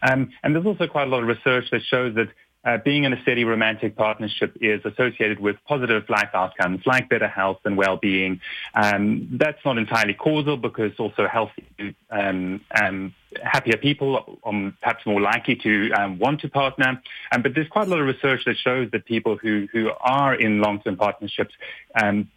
Um, 0.01 0.31
and 0.43 0.55
there's 0.55 0.65
also 0.65 0.87
quite 0.87 1.07
a 1.07 1.11
lot 1.11 1.21
of 1.21 1.27
research 1.27 1.65
that 1.71 1.81
shows 1.83 2.15
that 2.15 2.27
uh, 2.63 2.77
being 2.83 3.05
in 3.05 3.13
a 3.13 3.21
steady 3.23 3.43
romantic 3.43 3.95
partnership 3.95 4.55
is 4.61 4.81
associated 4.85 5.39
with 5.39 5.55
positive 5.67 6.03
life 6.09 6.29
outcomes 6.33 6.81
like 6.85 7.09
better 7.09 7.27
health 7.27 7.59
and 7.65 7.75
well-being. 7.75 8.39
Um, 8.75 9.29
that's 9.39 9.57
not 9.65 9.77
entirely 9.77 10.13
causal 10.13 10.57
because 10.57 10.91
also 10.99 11.27
healthy 11.27 11.95
um, 12.11 12.61
um, 12.79 13.15
happier 13.41 13.77
people, 13.77 14.39
are 14.43 14.73
perhaps 14.81 15.05
more 15.05 15.21
likely 15.21 15.55
to 15.55 15.91
um, 15.93 16.19
want 16.19 16.41
to 16.41 16.49
partner. 16.49 17.01
Um, 17.31 17.41
but 17.41 17.55
there's 17.55 17.69
quite 17.69 17.87
a 17.87 17.89
lot 17.89 17.99
of 17.99 18.05
research 18.05 18.41
that 18.45 18.57
shows 18.57 18.91
that 18.91 19.05
people 19.05 19.37
who, 19.37 19.67
who 19.71 19.89
are 19.99 20.35
in 20.35 20.61
long-term 20.61 20.97
partnerships 20.97 21.53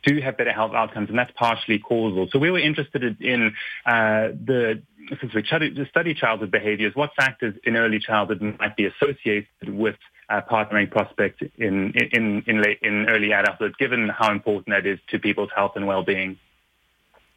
do 0.05 0.21
have 0.21 0.37
better 0.39 0.53
health 0.53 0.73
outcomes, 0.73 1.11
and 1.11 1.19
that's 1.19 1.33
partially 1.37 1.79
causal. 1.79 2.29
So 2.33 2.39
we 2.39 2.51
were 2.51 2.61
interested 2.61 3.21
in 3.21 3.55
uh, 3.85 4.29
the 4.29 4.83
since 5.21 5.35
we 5.35 5.45
study 5.87 6.15
childhood 6.15 6.51
behaviors, 6.51 6.95
what 6.95 7.11
factors 7.15 7.55
in 7.65 7.77
early 7.77 7.99
childhood 7.99 8.41
might 8.59 8.77
be 8.77 8.87
associated 8.87 9.47
with 9.69 9.97
uh, 10.29 10.41
partnering 10.51 10.91
prospects 10.91 11.43
in 11.59 11.93
in 12.13 12.43
in, 12.47 12.63
late, 12.63 12.79
in 12.83 13.09
early 13.09 13.33
adulthood, 13.33 13.77
given 13.79 14.09
how 14.09 14.31
important 14.31 14.69
that 14.69 14.87
is 14.87 14.99
to 15.09 15.19
people's 15.19 15.51
health 15.55 15.73
and 15.77 15.87
well-being. 15.87 16.39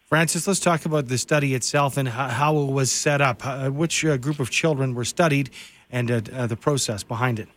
Francis, 0.07 0.47
let's 0.47 0.61
talk 0.61 0.85
about 0.85 1.07
the 1.07 1.17
study 1.17 1.53
itself 1.53 1.97
and 1.97 2.07
how, 2.07 2.57
it 2.57 2.71
was 2.71 2.91
set 2.91 3.19
up. 3.19 3.45
Uh, 3.45 3.69
which 3.69 4.05
uh, 4.05 4.15
group 4.15 4.39
of 4.39 4.49
children 4.49 4.95
were 4.95 5.03
studied, 5.03 5.49
and 5.91 6.09
uh, 6.09 6.21
uh, 6.33 6.47
the 6.47 6.55
process 6.55 7.03
behind 7.03 7.39
it. 7.39 7.49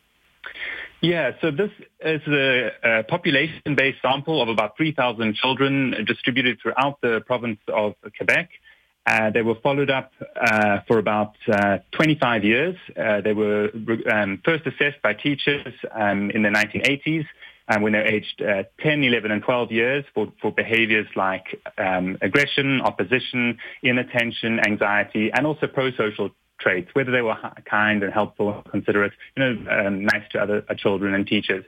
Yeah, 1.01 1.33
so 1.41 1.51
this 1.51 1.71
is 2.05 2.21
a, 2.27 2.73
a 2.83 3.03
population-based 3.05 4.03
sample 4.03 4.43
of 4.43 4.49
about 4.49 4.77
3,000 4.77 5.35
children 5.35 6.05
distributed 6.07 6.59
throughout 6.61 7.01
the 7.01 7.23
province 7.25 7.61
of 7.69 7.95
Quebec. 8.17 8.51
Uh, 9.07 9.31
they 9.31 9.43
were 9.43 9.55
followed 9.63 9.91
up 9.91 10.13
uh, 10.41 10.81
for 10.87 10.99
about 10.99 11.35
uh, 11.51 11.79
25 11.93 12.45
years. 12.45 12.77
Uh, 12.97 13.21
they 13.21 13.33
were 13.33 13.71
um, 14.13 14.41
first 14.45 14.67
assessed 14.67 15.01
by 15.03 15.15
teachers 15.15 15.75
um, 15.93 16.31
in 16.31 16.43
the 16.43 16.49
1980s 16.49 17.25
um, 17.69 17.83
when 17.83 17.93
they're 17.93 18.07
aged 18.07 18.43
uh, 18.43 18.65
10, 18.81 19.05
11, 19.05 19.31
and 19.31 19.43
12 19.43 19.73
years 19.73 20.05
for, 20.15 20.33
for 20.43 20.53
behaviors 20.53 21.07
like 21.17 21.61
um, 21.79 22.19
aggression, 22.21 22.81
opposition, 22.83 23.59
inattention, 23.83 24.61
anxiety, 24.61 25.31
and 25.33 25.47
also 25.47 25.67
pro-social 25.67 26.31
traits, 26.59 26.91
whether 26.93 27.11
they 27.11 27.23
were 27.23 27.37
kind 27.65 28.03
and 28.03 28.13
helpful, 28.13 28.63
considerate, 28.71 29.13
you 29.37 29.43
know, 29.43 29.71
um, 29.71 30.05
nice 30.05 30.23
to 30.33 30.39
other 30.39 30.63
children 30.77 31.15
and 31.15 31.27
teachers. 31.27 31.65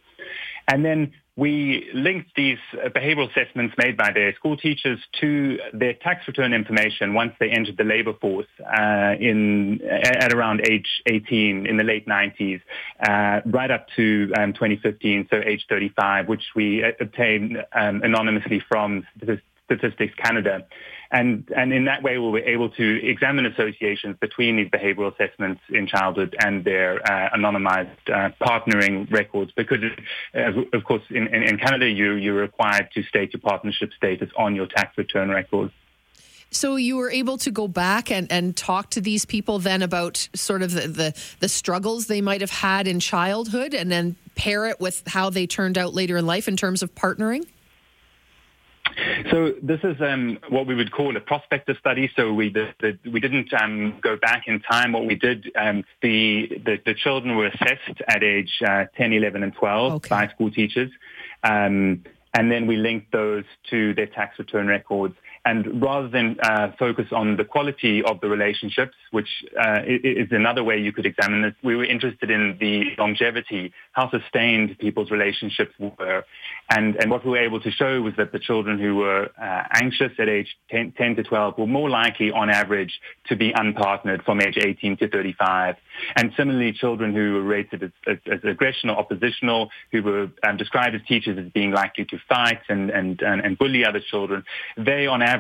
And 0.69 0.85
then 0.85 1.12
we 1.35 1.88
linked 1.95 2.35
these 2.37 2.59
behavioral 2.75 3.31
assessments 3.31 3.75
made 3.78 3.97
by 3.97 4.12
their 4.12 4.35
school 4.35 4.57
teachers 4.57 4.99
to 5.21 5.59
their 5.73 5.95
tax 5.95 6.28
return 6.28 6.52
information 6.52 7.14
once 7.14 7.33
they 7.40 7.49
entered 7.49 7.78
the 7.78 7.85
labor 7.85 8.12
force 8.21 8.47
uh, 8.61 9.14
in 9.19 9.81
at 9.83 10.35
around 10.35 10.61
age 10.69 11.02
18 11.07 11.66
in 11.66 11.76
the 11.78 11.85
late 11.85 12.07
90s, 12.07 12.61
uh, 13.00 13.40
right 13.47 13.71
up 13.71 13.87
to 13.97 14.31
um, 14.37 14.52
2015, 14.52 15.28
so 15.31 15.40
age 15.45 15.64
35, 15.71 16.28
which 16.28 16.45
we 16.54 16.85
uh, 16.85 16.88
obtained 17.00 17.57
um, 17.73 18.02
anonymously 18.02 18.62
from 18.69 19.07
Statistics 19.64 20.14
Canada. 20.16 20.66
And, 21.12 21.47
and 21.54 21.75
in 21.75 21.85
that 21.85 22.02
way, 22.02 22.16
we 22.16 22.31
were 22.31 22.38
able 22.38 22.71
to 22.71 23.07
examine 23.07 23.45
associations 23.45 24.16
between 24.19 24.57
these 24.57 24.69
behavioral 24.69 25.12
assessments 25.12 25.61
in 25.69 25.87
childhood 25.87 26.35
and 26.42 26.64
their 26.64 27.02
uh, 27.07 27.37
anonymized 27.37 27.90
uh, 28.09 28.31
partnering 28.40 29.12
records. 29.12 29.52
Because, 29.54 29.81
uh, 30.35 30.52
of 30.73 30.85
course, 30.85 31.02
in, 31.11 31.26
in, 31.26 31.42
in 31.42 31.59
Canada, 31.59 31.87
you, 31.87 32.14
you're 32.14 32.40
required 32.40 32.88
to 32.95 33.02
state 33.02 33.35
your 33.35 33.40
partnership 33.40 33.90
status 33.95 34.31
on 34.38 34.57
your 34.57 34.66
tax 34.66 34.97
return 34.97 35.28
records. 35.28 35.73
So 36.50 36.76
you 36.76 36.97
were 36.97 37.11
able 37.11 37.38
to 37.38 37.50
go 37.50 37.69
back 37.69 38.11
and, 38.11 38.31
and 38.31 38.57
talk 38.57 38.90
to 38.90 39.00
these 39.00 39.25
people 39.25 39.59
then 39.59 39.83
about 39.83 40.28
sort 40.35 40.62
of 40.62 40.73
the, 40.73 40.88
the, 40.88 41.23
the, 41.40 41.49
struggles 41.49 42.07
they 42.07 42.21
might 42.21 42.42
have 42.42 42.50
had 42.50 42.87
in 42.87 43.00
childhood 43.00 43.75
and 43.75 43.90
then 43.90 44.16
pair 44.35 44.66
it 44.66 44.78
with 44.78 45.02
how 45.07 45.31
they 45.31 45.47
turned 45.47 45.78
out 45.78 45.95
later 45.95 46.19
in 46.19 46.26
life 46.26 46.49
in 46.49 46.57
terms 46.57 46.83
of 46.83 46.95
partnering? 46.95 47.47
So 49.31 49.55
this 49.63 49.81
is 49.85 50.01
um, 50.01 50.39
what 50.49 50.67
we 50.67 50.75
would 50.75 50.93
call 50.93 51.17
a 51.17 51.21
prospective 51.21 51.77
study. 51.79 52.11
So 52.17 52.33
we 52.33 52.51
the, 52.51 52.69
the, 52.81 53.11
we 53.11 53.21
didn't 53.21 53.53
um, 53.55 53.99
go 54.03 54.17
back 54.17 54.45
in 54.47 54.61
time. 54.61 54.93
What 54.93 55.07
we 55.07 55.15
did, 55.15 55.51
um, 55.57 55.85
the, 56.03 56.49
the, 56.65 56.79
the 56.85 56.95
children 56.95 57.37
were 57.37 57.47
assessed 57.47 58.01
at 58.09 58.23
age 58.23 58.61
uh, 58.67 58.87
10, 58.97 59.13
11, 59.13 59.43
and 59.43 59.55
12 59.55 59.93
okay. 59.93 60.09
by 60.09 60.29
school 60.29 60.51
teachers. 60.51 60.91
Um, 61.43 62.05
and 62.35 62.51
then 62.51 62.67
we 62.67 62.77
linked 62.77 63.13
those 63.13 63.45
to 63.71 63.95
their 63.95 64.07
tax 64.07 64.39
return 64.39 64.67
records. 64.67 65.15
And 65.45 65.83
rather 65.83 66.09
than 66.09 66.37
uh, 66.41 66.71
focus 66.79 67.07
on 67.11 67.37
the 67.37 67.45
quality 67.45 68.03
of 68.03 68.21
the 68.21 68.29
relationships, 68.29 68.95
which 69.11 69.29
uh, 69.59 69.81
is 69.87 70.29
another 70.31 70.63
way 70.63 70.79
you 70.79 70.93
could 70.93 71.05
examine 71.05 71.43
it, 71.43 71.55
we 71.65 71.75
were 71.75 71.85
interested 71.85 72.31
in 72.31 72.57
the 72.61 72.85
longevity, 72.97 73.73
how 73.91 74.09
sustained 74.11 74.79
people's 74.79 75.11
relationships 75.11 75.73
were. 75.79 76.25
And, 76.71 76.95
and 76.97 77.11
what 77.11 77.25
we 77.25 77.33
were 77.33 77.45
able 77.45 77.61
to 77.61 77.71
show 77.73 78.01
was 78.01 78.15
that 78.19 78.31
the 78.31 78.39
children 78.39 78.79
who 78.79 78.97
were 78.97 79.31
uh, 79.41 79.65
anxious 79.75 80.13
at 80.19 80.29
age 80.29 80.57
10, 80.71 80.93
10, 80.93 81.17
to 81.17 81.23
12 81.25 81.59
were 81.59 81.67
more 81.67 81.91
likely, 81.91 82.31
on 82.31 82.49
average, 82.49 83.01
to 83.27 83.35
be 83.35 83.53
unpartnered 83.53 84.25
from 84.25 84.41
age 84.41 84.57
18 84.57 84.97
to 84.99 85.09
35. 85.09 85.75
And 86.17 86.33
similarly, 86.37 86.73
children 86.73 87.13
who 87.13 87.35
were 87.35 87.43
rated 87.43 87.83
as, 87.83 87.91
as, 88.07 88.19
as 88.31 88.39
aggression 88.45 88.91
or 88.91 88.97
oppositional, 88.97 89.71
who 89.91 90.03
were 90.05 90.31
um, 90.45 90.57
described 90.57 90.95
as 90.95 91.03
teachers 91.09 91.37
as 91.37 91.51
being 91.53 91.73
likely 91.73 92.05
to 92.07 92.19
fight 92.29 92.61
and, 92.69 92.91
and, 92.91 93.21
and, 93.23 93.45
and 93.45 93.59
bully 93.59 93.85
other 93.85 94.01
children, 94.01 94.45
they, 94.77 95.07
on 95.09 95.21
average, 95.21 95.32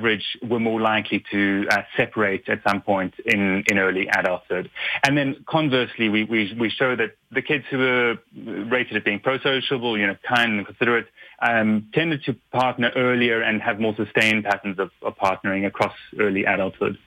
were 0.42 0.60
more 0.60 0.80
likely 0.80 1.24
to 1.30 1.66
uh, 1.70 1.82
separate 1.96 2.48
at 2.48 2.62
some 2.66 2.80
point 2.82 3.14
in, 3.24 3.64
in 3.68 3.78
early 3.78 4.08
adulthood. 4.08 4.70
And 5.04 5.16
then 5.16 5.44
conversely, 5.46 6.08
we, 6.08 6.24
we, 6.24 6.54
we 6.58 6.70
show 6.70 6.96
that 6.96 7.16
the 7.30 7.42
kids 7.42 7.64
who 7.70 7.78
were 7.78 8.18
rated 8.36 8.96
as 8.96 9.02
being 9.02 9.20
pro-sociable, 9.20 9.98
you 9.98 10.06
know, 10.06 10.16
kind 10.26 10.58
and 10.58 10.66
considerate, 10.66 11.06
um, 11.40 11.88
tended 11.92 12.24
to 12.24 12.34
partner 12.52 12.90
earlier 12.94 13.42
and 13.42 13.60
have 13.62 13.80
more 13.80 13.94
sustained 13.96 14.44
patterns 14.44 14.78
of, 14.78 14.90
of 15.02 15.16
partnering 15.16 15.66
across 15.66 15.94
early 16.18 16.44
adulthood. 16.44 16.98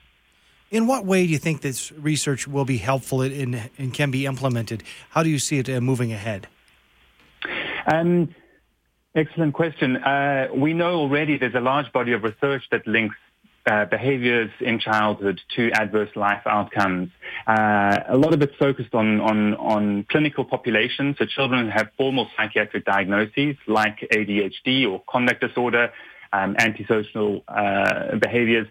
In 0.70 0.86
what 0.86 1.06
way 1.06 1.24
do 1.26 1.32
you 1.32 1.38
think 1.38 1.60
this 1.60 1.92
research 1.92 2.48
will 2.48 2.64
be 2.64 2.78
helpful 2.78 3.22
and, 3.22 3.70
and 3.78 3.94
can 3.94 4.10
be 4.10 4.26
implemented? 4.26 4.82
How 5.10 5.22
do 5.22 5.30
you 5.30 5.38
see 5.38 5.58
it 5.58 5.68
uh, 5.68 5.80
moving 5.80 6.12
ahead? 6.12 6.48
Um, 7.86 8.34
excellent 9.16 9.54
question. 9.54 9.96
Uh, 9.96 10.48
we 10.54 10.74
know 10.74 10.94
already 10.94 11.38
there's 11.38 11.54
a 11.54 11.60
large 11.60 11.90
body 11.92 12.12
of 12.12 12.22
research 12.22 12.62
that 12.70 12.86
links 12.86 13.16
uh, 13.66 13.84
behaviors 13.86 14.50
in 14.60 14.78
childhood 14.78 15.40
to 15.56 15.70
adverse 15.72 16.10
life 16.14 16.42
outcomes. 16.46 17.10
Uh, 17.46 17.98
a 18.08 18.16
lot 18.16 18.32
of 18.32 18.40
it's 18.42 18.54
focused 18.56 18.94
on, 18.94 19.20
on, 19.20 19.54
on 19.54 20.04
clinical 20.08 20.44
populations, 20.44 21.16
so 21.18 21.24
children 21.24 21.64
who 21.64 21.70
have 21.72 21.88
formal 21.96 22.28
psychiatric 22.36 22.84
diagnoses 22.84 23.56
like 23.66 23.98
ADHD 24.12 24.88
or 24.88 25.02
conduct 25.08 25.40
disorder, 25.40 25.92
um, 26.32 26.54
antisocial 26.58 27.42
uh, 27.48 28.16
behaviors, 28.16 28.68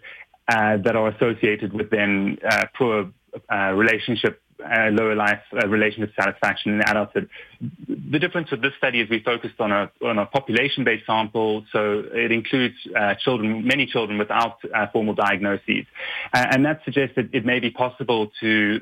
uh, 0.48 0.78
that 0.78 0.96
are 0.96 1.10
associated 1.10 1.74
with 1.74 1.90
then 1.90 2.38
uh, 2.50 2.66
poor 2.78 3.12
uh, 3.52 3.74
relationship 3.74 4.42
uh, 4.64 4.90
lower 4.92 5.16
life 5.16 5.42
uh, 5.54 5.68
relationship 5.68 6.14
satisfaction 6.18 6.74
in 6.74 6.82
adulthood. 6.82 7.30
The 7.88 8.20
difference 8.20 8.52
with 8.52 8.62
this 8.62 8.74
study 8.78 9.02
is 9.02 9.10
we 9.10 9.20
focused 9.20 9.60
on 9.60 9.72
a 9.72 9.92
on 10.04 10.18
a 10.18 10.26
population-based 10.26 11.06
sample, 11.06 11.66
so 11.72 12.04
it 12.14 12.32
includes 12.32 12.76
uh, 12.96 13.16
children, 13.16 13.66
many 13.66 13.86
children 13.86 14.18
without 14.18 14.58
uh, 14.74 14.88
formal 14.92 15.14
diagnoses, 15.14 15.86
uh, 16.34 16.46
and 16.52 16.66
that 16.66 16.82
suggests 16.86 17.16
that 17.16 17.30
it 17.34 17.46
may 17.46 17.60
be 17.60 17.72
possible 17.72 18.32
to 18.40 18.80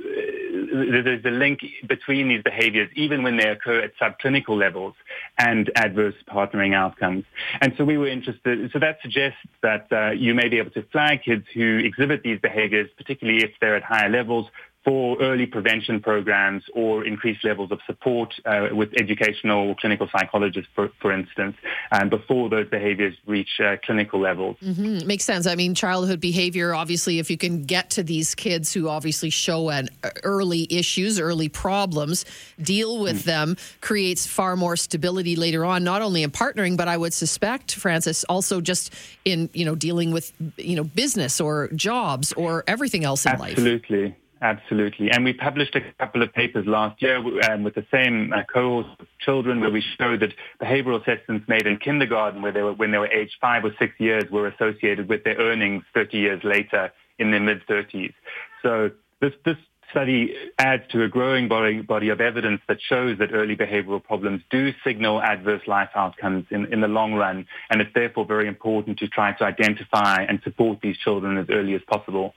uh, 0.73 1.03
there's 1.03 1.25
a 1.25 1.31
link 1.31 1.59
between 1.87 2.27
these 2.27 2.43
behaviors, 2.43 2.89
even 2.95 3.23
when 3.23 3.37
they 3.37 3.47
occur 3.47 3.79
at 3.79 3.91
subclinical 3.97 4.57
levels, 4.57 4.95
and 5.37 5.71
adverse 5.75 6.15
partnering 6.27 6.75
outcomes. 6.75 7.25
And 7.61 7.73
so 7.77 7.83
we 7.83 7.97
were 7.97 8.07
interested. 8.07 8.71
So 8.71 8.79
that 8.79 8.97
suggests 9.01 9.39
that 9.61 9.87
you 10.17 10.33
may 10.33 10.49
be 10.49 10.57
able 10.57 10.71
to 10.71 10.83
flag 10.91 11.23
kids 11.23 11.45
who 11.53 11.77
exhibit 11.77 12.23
these 12.23 12.39
behaviors, 12.39 12.89
particularly 12.97 13.43
if 13.43 13.51
they're 13.61 13.75
at 13.75 13.83
higher 13.83 14.09
levels, 14.09 14.47
for 14.83 15.21
early 15.21 15.45
prevention 15.45 16.01
programs 16.01 16.63
or 16.73 17.05
increased 17.05 17.43
levels 17.45 17.71
of 17.71 17.79
support 17.85 18.33
uh, 18.45 18.67
with 18.71 18.89
educational 18.99 19.69
or 19.69 19.75
clinical 19.75 20.09
psychologists, 20.11 20.69
for, 20.75 20.89
for 21.01 21.11
instance, 21.13 21.55
um, 21.91 22.09
before 22.09 22.49
those 22.49 22.67
behaviors 22.67 23.15
reach 23.25 23.61
uh, 23.63 23.77
clinical 23.85 24.19
levels. 24.19 24.57
Mm-hmm. 24.61 25.07
Makes 25.07 25.23
sense. 25.23 25.47
I 25.47 25.55
mean, 25.55 25.73
childhood 25.73 26.19
behavior, 26.19 26.73
obviously, 26.73 27.19
if 27.19 27.31
you 27.31 27.37
can 27.37 27.63
get 27.63 27.91
to 27.91 28.03
these 28.03 28.35
kids 28.35 28.73
who 28.73 28.89
obviously 28.89 29.29
show 29.29 29.69
an 29.69 29.89
uh, 30.03 30.09
early 30.23 30.67
issues, 30.69 31.19
early 31.19 31.47
problems, 31.47 32.25
deal 32.61 32.99
with 32.99 33.21
mm. 33.21 33.25
them, 33.25 33.57
creates 33.79 34.27
far 34.27 34.57
more 34.57 34.75
stability 34.75 35.35
later 35.35 35.63
on, 35.63 35.83
not 35.83 36.01
only 36.01 36.23
in 36.23 36.31
partnering, 36.31 36.75
but 36.75 36.87
I 36.89 36.97
would 36.97 37.13
suspect, 37.13 37.75
Francis, 37.75 38.25
also 38.25 38.59
just 38.59 38.93
in, 39.23 39.49
you 39.53 39.63
know, 39.63 39.75
dealing 39.75 40.11
with, 40.11 40.33
you 40.57 40.75
know, 40.75 40.83
business 40.83 41.39
or 41.39 41.69
jobs 41.69 42.33
or 42.33 42.63
everything 42.67 43.05
else 43.05 43.25
in 43.25 43.31
Absolutely. 43.31 43.49
life. 43.49 43.83
Absolutely. 43.83 44.15
Absolutely. 44.43 45.09
And 45.09 45.23
we 45.23 45.31
published 45.31 45.73
a 45.73 45.81
couple 45.97 46.21
of 46.21 46.33
papers 46.33 46.65
last 46.67 47.01
year 47.01 47.15
um, 47.49 47.63
with 47.63 47.75
the 47.75 47.85
same 47.89 48.33
uh, 48.33 48.43
cohort 48.43 48.87
of 48.99 49.07
children 49.19 49.61
where 49.61 49.71
we 49.71 49.81
showed 49.97 50.19
that 50.19 50.33
behavioral 50.61 51.01
assessments 51.01 51.47
made 51.47 51.65
in 51.65 51.77
kindergarten 51.77 52.41
where 52.41 52.51
they 52.51 52.61
were, 52.61 52.73
when 52.73 52.91
they 52.91 52.97
were 52.97 53.07
aged 53.07 53.37
five 53.39 53.63
or 53.63 53.73
six 53.79 53.93
years 54.01 54.25
were 54.29 54.47
associated 54.47 55.07
with 55.07 55.23
their 55.23 55.37
earnings 55.37 55.85
30 55.93 56.17
years 56.17 56.41
later 56.43 56.91
in 57.19 57.31
their 57.31 57.39
mid-30s. 57.39 58.13
So 58.61 58.91
this, 59.21 59.31
this 59.45 59.55
study 59.91 60.35
adds 60.59 60.83
to 60.89 61.03
a 61.03 61.07
growing 61.07 61.47
body, 61.47 61.79
body 61.79 62.09
of 62.09 62.19
evidence 62.19 62.59
that 62.67 62.79
shows 62.81 63.17
that 63.19 63.29
early 63.31 63.55
behavioral 63.55 64.03
problems 64.03 64.41
do 64.49 64.73
signal 64.83 65.21
adverse 65.21 65.65
life 65.67 65.89
outcomes 65.95 66.45
in, 66.51 66.65
in 66.73 66.81
the 66.81 66.89
long 66.89 67.13
run. 67.13 67.47
And 67.69 67.79
it's 67.79 67.93
therefore 67.95 68.25
very 68.25 68.49
important 68.49 68.99
to 68.99 69.07
try 69.07 69.31
to 69.31 69.45
identify 69.45 70.23
and 70.23 70.41
support 70.43 70.79
these 70.81 70.97
children 70.97 71.37
as 71.37 71.45
early 71.49 71.75
as 71.75 71.81
possible. 71.87 72.33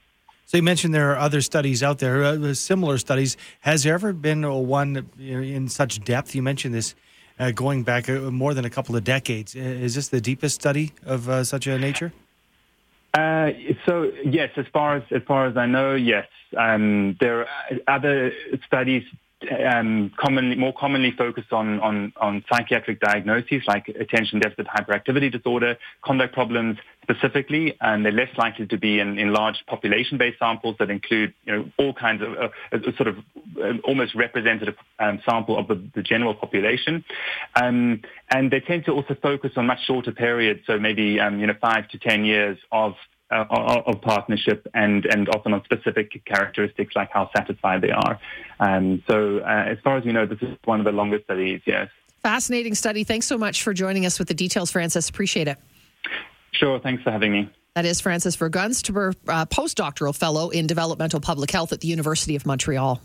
So 0.47 0.55
you 0.55 0.63
mentioned 0.63 0.93
there 0.93 1.11
are 1.11 1.17
other 1.17 1.41
studies 1.41 1.83
out 1.83 1.99
there, 1.99 2.23
uh, 2.23 2.53
similar 2.53 2.97
studies. 2.97 3.35
Has 3.59 3.83
there 3.83 3.93
ever 3.93 4.13
been 4.13 4.43
one 4.65 5.05
in 5.19 5.67
such 5.67 6.01
depth? 6.05 6.33
You 6.35 6.41
mentioned 6.41 6.73
this 6.73 6.95
uh, 7.37 7.51
going 7.51 7.83
back 7.83 8.07
uh, 8.07 8.31
more 8.31 8.53
than 8.53 8.63
a 8.63 8.69
couple 8.69 8.95
of 8.95 9.03
decades. 9.03 9.55
Is 9.55 9.95
this 9.95 10.07
the 10.07 10.21
deepest 10.21 10.55
study 10.55 10.93
of 11.05 11.27
uh, 11.27 11.43
such 11.43 11.67
a 11.67 11.77
nature? 11.77 12.13
Uh, 13.13 13.49
so 13.85 14.09
yes, 14.23 14.51
as 14.55 14.65
far 14.71 14.95
as 14.95 15.03
as 15.11 15.21
far 15.27 15.47
as 15.47 15.57
I 15.57 15.65
know, 15.65 15.95
yes. 15.95 16.27
Um, 16.55 17.17
there 17.19 17.41
are 17.41 17.47
other 17.89 18.31
studies 18.65 19.03
um, 19.65 20.11
commonly, 20.17 20.55
more 20.55 20.73
commonly 20.73 21.11
focused 21.11 21.53
on, 21.53 21.79
on, 21.79 22.11
on 22.17 22.43
psychiatric 22.51 22.99
diagnoses 22.99 23.61
like 23.67 23.87
attention 23.87 24.39
deficit 24.39 24.67
hyperactivity 24.67 25.31
disorder, 25.31 25.77
conduct 26.03 26.33
problems 26.33 26.77
specifically, 27.03 27.77
and 27.79 28.03
they're 28.03 28.11
less 28.11 28.35
likely 28.37 28.65
to 28.67 28.77
be 28.77 28.99
in, 28.99 29.17
in 29.17 29.31
large 29.31 29.63
population-based 29.67 30.39
samples 30.39 30.75
that 30.79 30.89
include 30.89 31.33
you 31.45 31.55
know, 31.55 31.71
all 31.77 31.93
kinds 31.93 32.21
of 32.21 32.33
uh, 32.33 32.49
a 32.71 32.95
sort 32.97 33.07
of 33.07 33.17
uh, 33.61 33.73
almost 33.83 34.15
representative 34.15 34.75
um, 34.99 35.21
sample 35.27 35.57
of 35.57 35.67
the, 35.67 35.81
the, 35.95 36.01
general 36.01 36.33
population. 36.33 37.05
Um, 37.55 38.01
and 38.29 38.51
they 38.51 38.59
tend 38.59 38.85
to 38.85 38.91
also 38.91 39.15
focus 39.21 39.51
on 39.55 39.67
much 39.67 39.85
shorter 39.85 40.11
periods, 40.11 40.61
so 40.65 40.79
maybe 40.79 41.19
um, 41.19 41.39
you 41.39 41.47
know, 41.47 41.55
five 41.61 41.87
to 41.89 41.99
10 41.99 42.25
years 42.25 42.57
of 42.71 42.95
uh, 43.31 43.45
of 43.85 44.01
partnership 44.01 44.67
and, 44.73 45.05
and 45.05 45.27
often 45.29 45.53
on 45.53 45.63
specific 45.63 46.23
characteristics 46.25 46.95
like 46.95 47.09
how 47.11 47.29
satisfied 47.35 47.81
they 47.81 47.91
are. 47.91 48.19
Um, 48.59 49.03
so 49.07 49.39
uh, 49.39 49.65
as 49.67 49.77
far 49.83 49.97
as 49.97 50.05
we 50.05 50.11
know, 50.13 50.25
this 50.25 50.41
is 50.41 50.57
one 50.65 50.79
of 50.79 50.85
the 50.85 50.91
longest 50.91 51.25
studies, 51.25 51.61
yes. 51.65 51.89
Fascinating 52.23 52.75
study. 52.75 53.03
Thanks 53.03 53.25
so 53.25 53.37
much 53.37 53.63
for 53.63 53.73
joining 53.73 54.05
us 54.05 54.19
with 54.19 54.27
the 54.27 54.33
details, 54.33 54.71
Francis. 54.71 55.09
Appreciate 55.09 55.47
it. 55.47 55.57
Sure. 56.51 56.79
Thanks 56.79 57.03
for 57.03 57.11
having 57.11 57.31
me. 57.31 57.49
That 57.75 57.85
is 57.85 58.01
Francis 58.01 58.35
Vergunst, 58.35 58.89
uh, 59.27 59.45
postdoctoral 59.45 60.15
fellow 60.15 60.49
in 60.49 60.65
developmental 60.65 61.19
public 61.19 61.51
health 61.51 61.71
at 61.71 61.81
the 61.81 61.87
University 61.87 62.35
of 62.35 62.45
Montreal. 62.45 62.99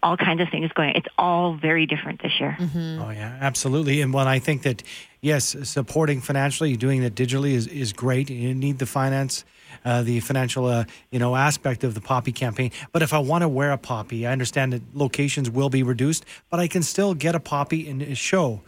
all 0.07 0.17
kinds 0.17 0.41
of 0.41 0.49
things 0.49 0.71
going. 0.73 0.93
It's 0.95 1.09
all 1.19 1.55
very 1.55 1.85
different 1.85 2.23
this 2.23 2.39
year. 2.39 2.57
Mm-hmm. 2.59 3.03
Oh 3.03 3.11
yeah, 3.11 3.37
absolutely. 3.41 4.01
And 4.03 4.15
when 4.15 4.29
I 4.29 4.39
think 4.39 4.63
that 4.63 4.83
yes, 5.21 5.57
supporting 5.65 6.21
financially, 6.21 6.77
doing 6.77 7.03
that 7.03 7.15
digitally 7.15 7.53
is 7.53 7.67
is 7.67 7.93
great. 7.93 8.31
You 8.31 8.55
need 8.55 8.79
the 8.79 8.87
finance. 8.87 9.45
Uh, 9.85 10.03
the 10.03 10.19
financial, 10.21 10.67
uh, 10.67 10.85
you 11.11 11.19
know, 11.19 11.37
aspect 11.37 11.85
of 11.85 11.95
the 11.95 12.01
poppy 12.01 12.33
campaign. 12.33 12.71
But 12.93 13.03
if 13.03 13.13
I 13.13 13.19
want 13.19 13.43
to 13.43 13.49
wear 13.49 13.71
a 13.71 13.79
poppy, 13.79 14.27
I 14.27 14.33
understand 14.33 14.73
that 14.73 14.83
locations 14.95 15.49
will 15.51 15.69
be 15.69 15.83
reduced, 15.83 16.25
but 16.51 16.59
I 16.59 16.67
can 16.67 16.83
still 16.83 17.15
get 17.15 17.35
a 17.35 17.41
poppy 17.41 17.89
and 17.89 18.17
show, 18.17 18.63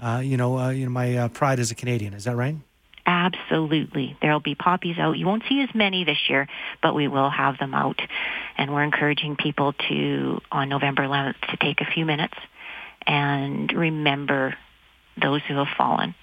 uh, 0.00 0.20
you 0.24 0.36
know, 0.36 0.58
uh, 0.58 0.70
you 0.70 0.84
know, 0.86 0.90
my 0.90 1.16
uh, 1.16 1.28
pride 1.28 1.60
as 1.60 1.70
a 1.70 1.74
Canadian. 1.76 2.14
Is 2.14 2.24
that 2.24 2.34
right? 2.34 2.56
Absolutely. 3.06 4.16
There'll 4.22 4.40
be 4.40 4.54
poppies 4.54 4.98
out. 4.98 5.18
You 5.18 5.26
won't 5.26 5.42
see 5.48 5.60
as 5.60 5.68
many 5.74 6.04
this 6.04 6.18
year, 6.28 6.48
but 6.82 6.94
we 6.94 7.06
will 7.06 7.28
have 7.28 7.58
them 7.58 7.74
out. 7.74 8.00
And 8.56 8.72
we're 8.72 8.82
encouraging 8.84 9.36
people 9.36 9.74
to, 9.88 10.40
on 10.50 10.68
November 10.70 11.02
11th, 11.02 11.40
to 11.50 11.56
take 11.58 11.80
a 11.80 11.84
few 11.84 12.06
minutes 12.06 12.34
and 13.06 13.70
remember 13.72 14.56
those 15.20 15.42
who 15.46 15.56
have 15.56 15.68
fallen. 15.76 16.14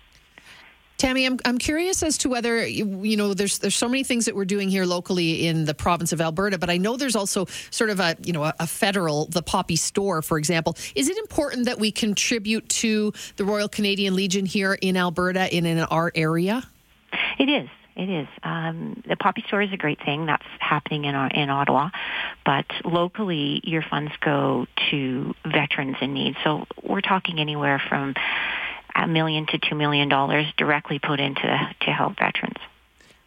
Tammy, 1.01 1.25
I'm, 1.25 1.39
I'm 1.45 1.57
curious 1.57 2.03
as 2.03 2.19
to 2.19 2.29
whether 2.29 2.63
you, 2.63 3.17
know 3.17 3.33
there's 3.33 3.57
there's 3.57 3.73
so 3.73 3.89
many 3.89 4.03
things 4.03 4.25
that 4.25 4.35
we're 4.35 4.45
doing 4.45 4.69
here 4.69 4.85
locally 4.85 5.47
in 5.47 5.65
the 5.65 5.73
province 5.73 6.13
of 6.13 6.21
Alberta, 6.21 6.59
but 6.59 6.69
I 6.69 6.77
know 6.77 6.95
there's 6.95 7.15
also 7.15 7.45
sort 7.71 7.89
of 7.89 7.99
a 7.99 8.15
you 8.23 8.31
know 8.31 8.43
a, 8.43 8.53
a 8.59 8.67
federal 8.67 9.25
the 9.25 9.41
Poppy 9.41 9.77
store, 9.77 10.21
for 10.21 10.37
example. 10.37 10.77
Is 10.93 11.09
it 11.09 11.17
important 11.17 11.65
that 11.65 11.79
we 11.79 11.91
contribute 11.91 12.69
to 12.69 13.13
the 13.37 13.43
Royal 13.43 13.67
Canadian 13.67 14.13
Legion 14.13 14.45
here 14.45 14.77
in 14.79 14.95
Alberta 14.95 15.51
in, 15.51 15.65
in 15.65 15.79
our 15.79 16.11
area? 16.13 16.67
It 17.39 17.49
is. 17.49 17.67
It 17.95 18.07
is. 18.07 18.27
Um, 18.43 19.01
the 19.07 19.15
Poppy 19.15 19.43
Store 19.47 19.63
is 19.63 19.73
a 19.73 19.77
great 19.77 19.99
thing. 20.05 20.27
That's 20.27 20.45
happening 20.59 21.05
in, 21.05 21.15
in 21.15 21.49
Ottawa. 21.49 21.89
But 22.45 22.65
locally, 22.85 23.59
your 23.63 23.81
funds 23.81 24.11
go 24.21 24.67
to 24.91 25.33
veterans 25.45 25.97
in 25.99 26.13
need. 26.13 26.35
So 26.43 26.67
we're 26.83 27.01
talking 27.01 27.39
anywhere 27.39 27.81
from 27.89 28.13
a 28.95 29.07
million 29.07 29.45
to 29.47 29.57
two 29.57 29.75
million 29.75 30.09
dollars 30.09 30.45
directly 30.57 30.99
put 30.99 31.19
into 31.19 31.41
to 31.81 31.91
help 31.91 32.17
veterans. 32.17 32.57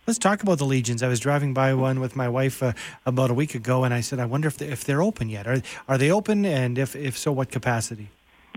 Let's 0.07 0.19
talk 0.19 0.43
about 0.43 0.59
the 0.59 0.67
legions. 0.67 1.03
I 1.03 1.09
was 1.09 1.19
driving 1.19 1.55
by 1.55 1.73
one 1.73 1.99
with 1.99 2.15
my 2.15 2.29
wife 2.29 2.63
uh, 2.63 2.75
about 3.07 3.31
a 3.31 3.35
week 3.35 3.55
ago, 3.55 3.85
and 3.85 3.95
I 3.95 4.01
said, 4.01 4.19
"I 4.19 4.27
wonder 4.27 4.49
if 4.49 4.59
they, 4.59 4.67
if 4.67 4.85
they're 4.85 5.03
open 5.03 5.29
yet. 5.31 5.47
Are 5.47 5.63
are 5.89 5.97
they 5.97 6.11
open? 6.11 6.45
And 6.45 6.79
if 6.79 6.95
if 6.95 7.17
so, 7.17 7.33
what 7.33 7.51
capacity?" 7.51 8.11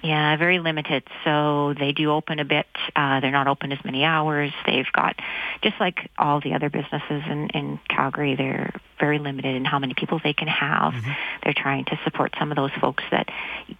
Yeah, 0.04 0.38
very 0.38 0.60
limited. 0.60 1.04
So 1.24 1.74
they 1.74 1.92
do 1.92 2.12
open 2.12 2.40
a 2.40 2.46
bit. 2.46 2.68
Uh, 2.96 3.20
they're 3.20 3.32
not 3.32 3.48
open 3.48 3.72
as 3.72 3.84
many 3.84 4.04
hours. 4.04 4.52
They've 4.66 4.92
got, 4.94 5.16
just 5.64 5.76
like 5.80 6.12
all 6.18 6.40
the 6.40 6.54
other 6.54 6.70
businesses 6.70 7.24
in, 7.28 7.50
in 7.54 7.80
Calgary, 7.90 8.36
they're 8.36 8.74
very 9.00 9.18
limited 9.18 9.56
in 9.56 9.66
how 9.66 9.80
many 9.80 9.96
people 9.96 10.20
they 10.24 10.34
can 10.34 10.48
have. 10.48 10.94
Mm-hmm. 10.94 11.12
They're 11.44 11.56
trying 11.56 11.86
to 11.86 12.00
support 12.04 12.36
some 12.38 12.52
of 12.52 12.58
those 12.58 12.72
folks 12.80 13.04
that 13.10 13.30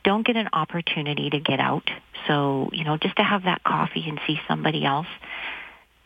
don't 0.04 0.26
get 0.26 0.36
an 0.38 0.50
opportunity 0.54 1.30
to 1.30 1.40
get 1.40 1.60
out. 1.60 1.90
So, 2.28 2.70
you 2.74 2.84
know, 2.84 2.98
just 2.98 3.16
to 3.18 3.24
have 3.24 3.44
that 3.44 3.64
coffee 3.64 4.04
and 4.08 4.20
see 4.26 4.40
somebody 4.48 4.84
else, 4.86 5.08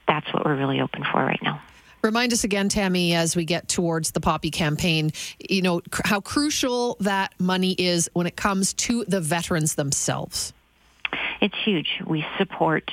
that's 0.08 0.32
what 0.34 0.46
we're 0.46 0.58
really 0.58 0.82
open 0.82 1.06
for 1.10 1.24
right 1.24 1.42
now. 1.42 1.62
Remind 2.02 2.34
us 2.34 2.44
again, 2.44 2.68
Tammy, 2.68 3.14
as 3.14 3.36
we 3.36 3.46
get 3.46 3.68
towards 3.68 4.12
the 4.12 4.20
Poppy 4.20 4.50
campaign, 4.50 5.12
you 5.50 5.62
know, 5.62 5.82
cr- 5.92 6.02
how 6.06 6.20
crucial 6.20 6.98
that 7.00 7.34
money 7.40 7.74
is 7.78 8.10
when 8.14 8.26
it 8.26 8.36
comes 8.36 8.74
to 8.74 9.06
the 9.06 9.22
veterans 9.22 9.76
themselves. 9.76 10.54
It's 11.42 11.56
huge. 11.64 12.02
We 12.06 12.26
support 12.38 12.90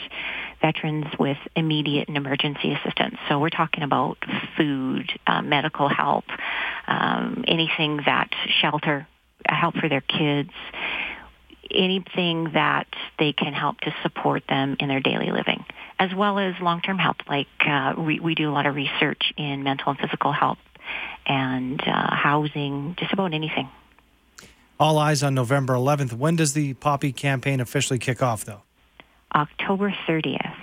veterans 0.61 1.07
with 1.19 1.39
immediate 1.55 2.09
and 2.09 2.17
emergency 2.17 2.73
assistance. 2.73 3.17
So 3.29 3.39
we're 3.39 3.51
talking 3.51 3.83
about 3.83 4.19
food, 4.57 5.11
uh, 5.27 5.43
medical 5.43 5.89
help, 5.89 6.25
um, 6.87 7.45
anything 7.47 8.01
that 8.07 8.31
shelter, 8.61 9.07
help 9.47 9.77
for 9.77 9.89
their 9.89 10.01
kids, 10.01 10.51
anything 11.71 12.53
that 12.55 12.87
they 13.19 13.33
can 13.33 13.53
help 13.53 13.81
to 13.81 13.95
support 14.03 14.45
them 14.49 14.77
in 14.81 14.89
their 14.89 15.01
daily 15.01 15.31
living, 15.31 15.65
as 15.99 16.15
well 16.15 16.39
as 16.39 16.55
long-term 16.61 16.99
health. 16.99 17.17
Like 17.29 17.49
uh, 17.67 17.95
we, 17.99 18.21
we 18.21 18.35
do 18.35 18.51
a 18.51 18.53
lot 18.53 18.67
of 18.67 18.75
research 18.75 19.33
in 19.37 19.63
mental 19.63 19.91
and 19.91 19.99
physical 19.99 20.33
health 20.33 20.59
and 21.27 21.81
uh, 21.81 22.15
housing, 22.15 22.97
just 22.99 23.13
about 23.13 23.35
anything. 23.35 23.69
All 24.81 24.99
eyes 24.99 25.23
on 25.23 25.35
November 25.35 25.75
11th. 25.75 26.13
When 26.13 26.37
does 26.37 26.53
the 26.53 26.75
Poppy 26.75 27.13
campaign 27.13 27.61
officially 27.61 27.99
kick 27.99 28.23
off, 28.23 28.45
though? 28.45 28.63
October 29.35 29.95
30th. 30.07 30.57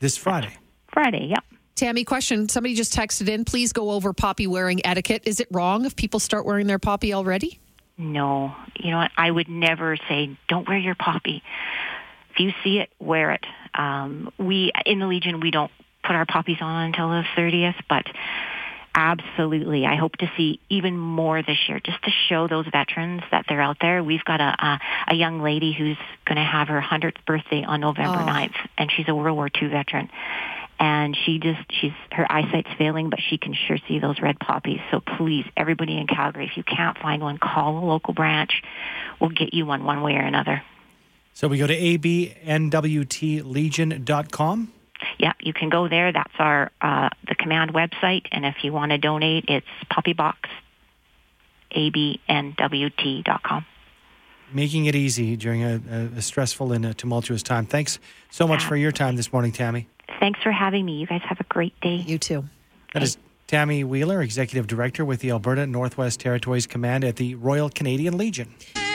This 0.00 0.16
Friday. 0.16 0.56
Friday, 0.92 1.26
yep. 1.26 1.44
Tammy, 1.76 2.04
question. 2.04 2.48
Somebody 2.48 2.74
just 2.74 2.92
texted 2.94 3.28
in. 3.28 3.44
Please 3.44 3.72
go 3.72 3.90
over 3.92 4.12
poppy 4.12 4.46
wearing 4.46 4.84
etiquette. 4.84 5.22
Is 5.24 5.40
it 5.40 5.48
wrong 5.50 5.86
if 5.86 5.96
people 5.96 6.20
start 6.20 6.44
wearing 6.44 6.66
their 6.66 6.78
poppy 6.78 7.14
already? 7.14 7.60
No, 8.00 8.56
you 8.78 8.90
know 8.90 8.96
what? 8.96 9.10
I 9.14 9.30
would 9.30 9.48
never 9.50 9.98
say 10.08 10.38
don't 10.48 10.66
wear 10.66 10.78
your 10.78 10.94
poppy. 10.94 11.42
If 12.30 12.40
you 12.40 12.52
see 12.64 12.78
it, 12.78 12.88
wear 12.98 13.32
it. 13.32 13.44
Um, 13.74 14.32
we 14.38 14.72
in 14.86 15.00
the 15.00 15.06
Legion 15.06 15.40
we 15.40 15.50
don't 15.50 15.70
put 16.02 16.16
our 16.16 16.24
poppies 16.24 16.56
on 16.62 16.86
until 16.86 17.10
the 17.10 17.24
30th, 17.36 17.74
but 17.90 18.06
absolutely, 18.94 19.84
I 19.84 19.96
hope 19.96 20.16
to 20.16 20.32
see 20.34 20.60
even 20.70 20.96
more 20.96 21.42
this 21.42 21.58
year, 21.68 21.78
just 21.78 22.02
to 22.04 22.10
show 22.30 22.48
those 22.48 22.64
veterans 22.72 23.20
that 23.32 23.44
they're 23.50 23.60
out 23.60 23.76
there. 23.82 24.02
We've 24.02 24.24
got 24.24 24.40
a 24.40 24.56
a, 24.58 24.80
a 25.08 25.14
young 25.14 25.42
lady 25.42 25.74
who's 25.74 25.98
going 26.24 26.36
to 26.36 26.42
have 26.42 26.68
her 26.68 26.80
100th 26.80 27.22
birthday 27.26 27.64
on 27.64 27.82
November 27.82 28.18
oh. 28.18 28.26
9th, 28.26 28.56
and 28.78 28.90
she's 28.90 29.08
a 29.08 29.14
World 29.14 29.36
War 29.36 29.50
II 29.60 29.68
veteran 29.68 30.08
and 30.80 31.16
she 31.26 31.38
just 31.38 31.60
she's 31.70 31.92
her 32.10 32.26
eyesight's 32.32 32.70
failing, 32.78 33.10
but 33.10 33.20
she 33.20 33.36
can 33.36 33.54
sure 33.54 33.76
see 33.86 33.98
those 33.98 34.18
red 34.20 34.40
poppies. 34.40 34.80
So 34.90 35.00
please, 35.00 35.44
everybody 35.56 35.98
in 35.98 36.06
Calgary, 36.06 36.46
if 36.46 36.56
you 36.56 36.62
can't 36.62 36.96
find 36.98 37.20
one, 37.22 37.36
call 37.36 37.76
a 37.78 37.84
local 37.84 38.14
branch. 38.14 38.62
We'll 39.20 39.28
get 39.30 39.52
you 39.52 39.66
one 39.66 39.84
one 39.84 40.00
way 40.02 40.14
or 40.14 40.22
another. 40.22 40.62
So 41.34 41.48
we 41.48 41.58
go 41.58 41.66
to 41.66 41.78
abnwtlegion.com. 41.78 44.72
Yeah, 45.18 45.32
you 45.40 45.52
can 45.52 45.68
go 45.68 45.88
there. 45.88 46.12
That's 46.12 46.32
our 46.38 46.70
uh, 46.80 47.10
the 47.28 47.34
command 47.34 47.74
website, 47.74 48.28
and 48.32 48.46
if 48.46 48.56
you 48.62 48.72
want 48.72 48.92
to 48.92 48.98
donate, 48.98 49.44
it's 49.48 49.66
poppybox 49.90 50.36
abnwt.com 51.70 53.66
making 54.52 54.86
it 54.86 54.94
easy 54.94 55.36
during 55.36 55.62
a, 55.62 55.80
a, 56.16 56.22
stressful 56.22 56.72
and 56.72 56.84
a 56.84 56.94
tumultuous 56.94 57.42
time. 57.42 57.66
Thanks 57.66 57.98
so 58.30 58.46
much 58.46 58.64
for 58.64 58.76
your 58.76 58.92
time 58.92 59.16
this 59.16 59.32
morning, 59.32 59.52
Tammy. 59.52 59.88
Thanks 60.18 60.40
for 60.42 60.52
having 60.52 60.84
me. 60.84 60.98
You 60.98 61.06
guys 61.06 61.22
have 61.28 61.40
a 61.40 61.44
great 61.44 61.78
day. 61.80 61.96
You 61.96 62.18
too. 62.18 62.44
That 62.92 63.02
is 63.02 63.16
Tammy 63.46 63.84
Wheeler, 63.84 64.22
Executive 64.22 64.66
Director 64.66 65.04
with 65.04 65.20
the 65.20 65.30
Alberta 65.30 65.66
Northwest 65.66 66.20
Territories 66.20 66.66
Command 66.66 67.04
at 67.04 67.16
the 67.16 67.34
Royal 67.36 67.68
Canadian 67.68 68.16
Legion. 68.16 68.54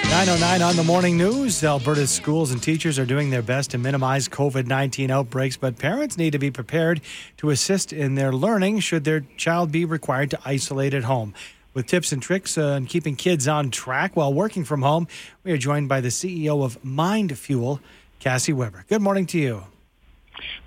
909 0.09 0.61
on 0.61 0.75
the 0.75 0.83
morning 0.83 1.17
news. 1.17 1.63
Alberta's 1.63 2.11
schools 2.11 2.51
and 2.51 2.61
teachers 2.61 2.99
are 2.99 3.05
doing 3.05 3.31
their 3.31 3.41
best 3.41 3.71
to 3.71 3.77
minimize 3.77 4.29
COVID 4.29 4.67
19 4.67 5.09
outbreaks, 5.11 5.57
but 5.57 5.77
parents 5.77 6.17
need 6.17 6.31
to 6.31 6.39
be 6.39 6.51
prepared 6.51 7.01
to 7.37 7.49
assist 7.49 7.91
in 7.91 8.15
their 8.15 8.31
learning 8.31 8.79
should 8.79 9.03
their 9.03 9.21
child 9.35 9.71
be 9.71 9.83
required 9.83 10.29
to 10.31 10.39
isolate 10.45 10.93
at 10.93 11.03
home. 11.03 11.33
With 11.75 11.87
tips 11.87 12.13
and 12.13 12.21
tricks 12.21 12.57
on 12.57 12.85
keeping 12.85 13.17
kids 13.17 13.49
on 13.49 13.69
track 13.69 14.15
while 14.15 14.33
working 14.33 14.63
from 14.63 14.81
home, 14.81 15.09
we 15.43 15.51
are 15.51 15.57
joined 15.57 15.89
by 15.89 15.99
the 15.99 16.07
CEO 16.07 16.63
of 16.63 16.81
Mindfuel, 16.83 17.81
Cassie 18.19 18.53
Weber. 18.53 18.85
Good 18.87 19.01
morning 19.01 19.25
to 19.27 19.37
you. 19.37 19.63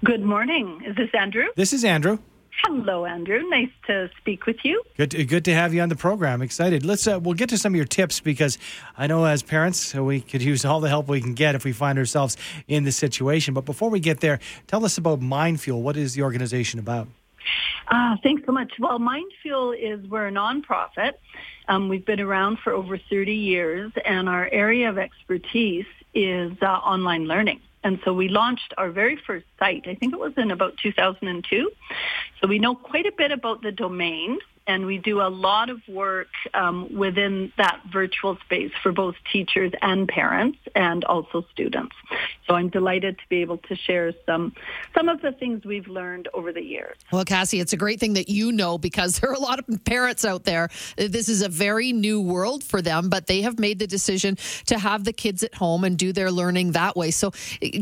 Good 0.04 0.22
morning. 0.22 0.82
Is 0.86 0.96
this 0.96 1.08
Andrew? 1.18 1.46
This 1.56 1.72
is 1.72 1.82
Andrew. 1.82 2.18
Hello, 2.62 3.06
Andrew. 3.06 3.40
Nice 3.48 3.70
to 3.86 4.10
speak 4.18 4.44
with 4.44 4.56
you. 4.64 4.82
Good, 4.98 5.12
to, 5.12 5.24
good 5.24 5.46
to 5.46 5.54
have 5.54 5.72
you 5.72 5.80
on 5.80 5.88
the 5.88 5.96
program. 5.96 6.42
Excited. 6.42 6.84
Let's. 6.84 7.06
Uh, 7.06 7.18
we'll 7.18 7.34
get 7.34 7.48
to 7.50 7.58
some 7.58 7.72
of 7.72 7.76
your 7.76 7.86
tips 7.86 8.20
because 8.20 8.58
I 8.98 9.06
know 9.06 9.24
as 9.24 9.42
parents 9.42 9.94
we 9.94 10.20
could 10.20 10.42
use 10.42 10.66
all 10.66 10.80
the 10.80 10.90
help 10.90 11.08
we 11.08 11.22
can 11.22 11.32
get 11.32 11.54
if 11.54 11.64
we 11.64 11.72
find 11.72 11.98
ourselves 11.98 12.36
in 12.66 12.84
this 12.84 12.98
situation. 12.98 13.54
But 13.54 13.64
before 13.64 13.88
we 13.88 14.00
get 14.00 14.20
there, 14.20 14.40
tell 14.66 14.84
us 14.84 14.98
about 14.98 15.20
Mindfuel. 15.20 15.80
What 15.80 15.96
is 15.96 16.12
the 16.12 16.22
organization 16.22 16.78
about? 16.78 17.08
Uh, 17.88 18.16
thanks 18.22 18.42
so 18.44 18.52
much. 18.52 18.72
Well, 18.78 18.98
Mindfuel 18.98 19.76
is 19.78 20.06
we're 20.08 20.28
a 20.28 20.32
nonprofit. 20.32 21.14
Um, 21.68 21.88
we've 21.88 22.04
been 22.04 22.20
around 22.20 22.58
for 22.58 22.72
over 22.72 22.98
30 22.98 23.34
years, 23.34 23.92
and 24.04 24.28
our 24.28 24.48
area 24.50 24.88
of 24.88 24.98
expertise 24.98 25.86
is 26.14 26.52
uh, 26.62 26.66
online 26.66 27.24
learning. 27.24 27.60
And 27.84 28.00
so 28.04 28.12
we 28.12 28.28
launched 28.28 28.74
our 28.76 28.90
very 28.90 29.16
first 29.16 29.46
site, 29.58 29.86
I 29.86 29.94
think 29.94 30.12
it 30.12 30.18
was 30.18 30.32
in 30.36 30.50
about 30.50 30.76
2002. 30.82 31.70
So 32.40 32.46
we 32.48 32.58
know 32.58 32.74
quite 32.74 33.06
a 33.06 33.12
bit 33.12 33.30
about 33.30 33.62
the 33.62 33.72
domain 33.72 34.38
and 34.68 34.84
we 34.84 34.98
do 34.98 35.22
a 35.22 35.30
lot 35.30 35.70
of 35.70 35.80
work 35.88 36.28
um, 36.52 36.94
within 36.94 37.50
that 37.56 37.80
virtual 37.90 38.36
space 38.44 38.70
for 38.82 38.92
both 38.92 39.14
teachers 39.32 39.72
and 39.80 40.06
parents 40.06 40.58
and 40.74 41.04
also 41.04 41.44
students. 41.50 41.96
So 42.46 42.54
I'm 42.54 42.68
delighted 42.68 43.18
to 43.18 43.24
be 43.30 43.40
able 43.40 43.56
to 43.58 43.74
share 43.74 44.12
some 44.26 44.54
some 44.94 45.08
of 45.08 45.22
the 45.22 45.32
things 45.32 45.64
we've 45.64 45.88
learned 45.88 46.28
over 46.34 46.52
the 46.52 46.62
years. 46.62 46.96
Well, 47.10 47.24
Cassie, 47.24 47.60
it's 47.60 47.72
a 47.72 47.78
great 47.78 47.98
thing 47.98 48.12
that 48.14 48.28
you 48.28 48.52
know 48.52 48.76
because 48.76 49.18
there 49.20 49.30
are 49.30 49.34
a 49.34 49.40
lot 49.40 49.58
of 49.58 49.84
parents 49.84 50.24
out 50.26 50.44
there. 50.44 50.68
This 50.96 51.30
is 51.30 51.40
a 51.40 51.48
very 51.48 51.92
new 51.92 52.20
world 52.20 52.62
for 52.62 52.82
them, 52.82 53.08
but 53.08 53.26
they 53.26 53.40
have 53.42 53.58
made 53.58 53.78
the 53.78 53.86
decision 53.86 54.36
to 54.66 54.78
have 54.78 55.04
the 55.04 55.14
kids 55.14 55.42
at 55.42 55.54
home 55.54 55.82
and 55.82 55.96
do 55.96 56.12
their 56.12 56.30
learning 56.30 56.72
that 56.72 56.94
way. 56.94 57.10
So 57.10 57.32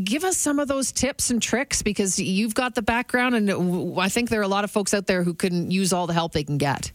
give 0.04 0.22
us 0.22 0.36
some 0.36 0.60
of 0.60 0.68
those 0.68 0.92
tips 0.92 1.30
and 1.30 1.42
tricks 1.42 1.82
because 1.82 2.20
you've 2.20 2.54
got 2.54 2.76
the 2.76 2.82
background 2.82 3.34
and 3.34 3.98
I 3.98 4.08
think 4.08 4.30
there 4.30 4.40
are 4.40 4.44
a 4.44 4.48
lot 4.48 4.62
of 4.62 4.70
folks 4.70 4.94
out 4.94 5.06
there 5.06 5.24
who 5.24 5.34
can 5.34 5.72
use 5.72 5.92
all 5.92 6.06
the 6.06 6.12
help 6.12 6.32
they 6.32 6.44
can 6.44 6.58
get 6.58 6.75
that? 6.76 6.92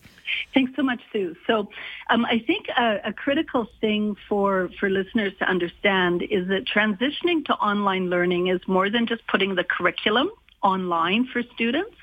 Thanks 0.53 0.71
so 0.75 0.83
much, 0.83 1.01
Sue. 1.11 1.35
So 1.47 1.69
um, 2.09 2.25
I 2.25 2.39
think 2.45 2.67
a, 2.77 2.99
a, 3.05 3.13
critical 3.13 3.67
thing 3.79 4.15
for, 4.27 4.69
for 4.79 4.89
listeners 4.89 5.33
to 5.39 5.45
understand 5.45 6.23
is 6.23 6.47
that 6.47 6.65
transitioning 6.65 7.45
to 7.45 7.53
online 7.53 8.09
learning 8.09 8.47
is 8.47 8.61
more 8.67 8.89
than 8.89 9.07
just 9.07 9.25
putting 9.27 9.55
the 9.55 9.63
curriculum 9.63 10.29
online 10.61 11.27
for 11.27 11.41
students 11.53 11.95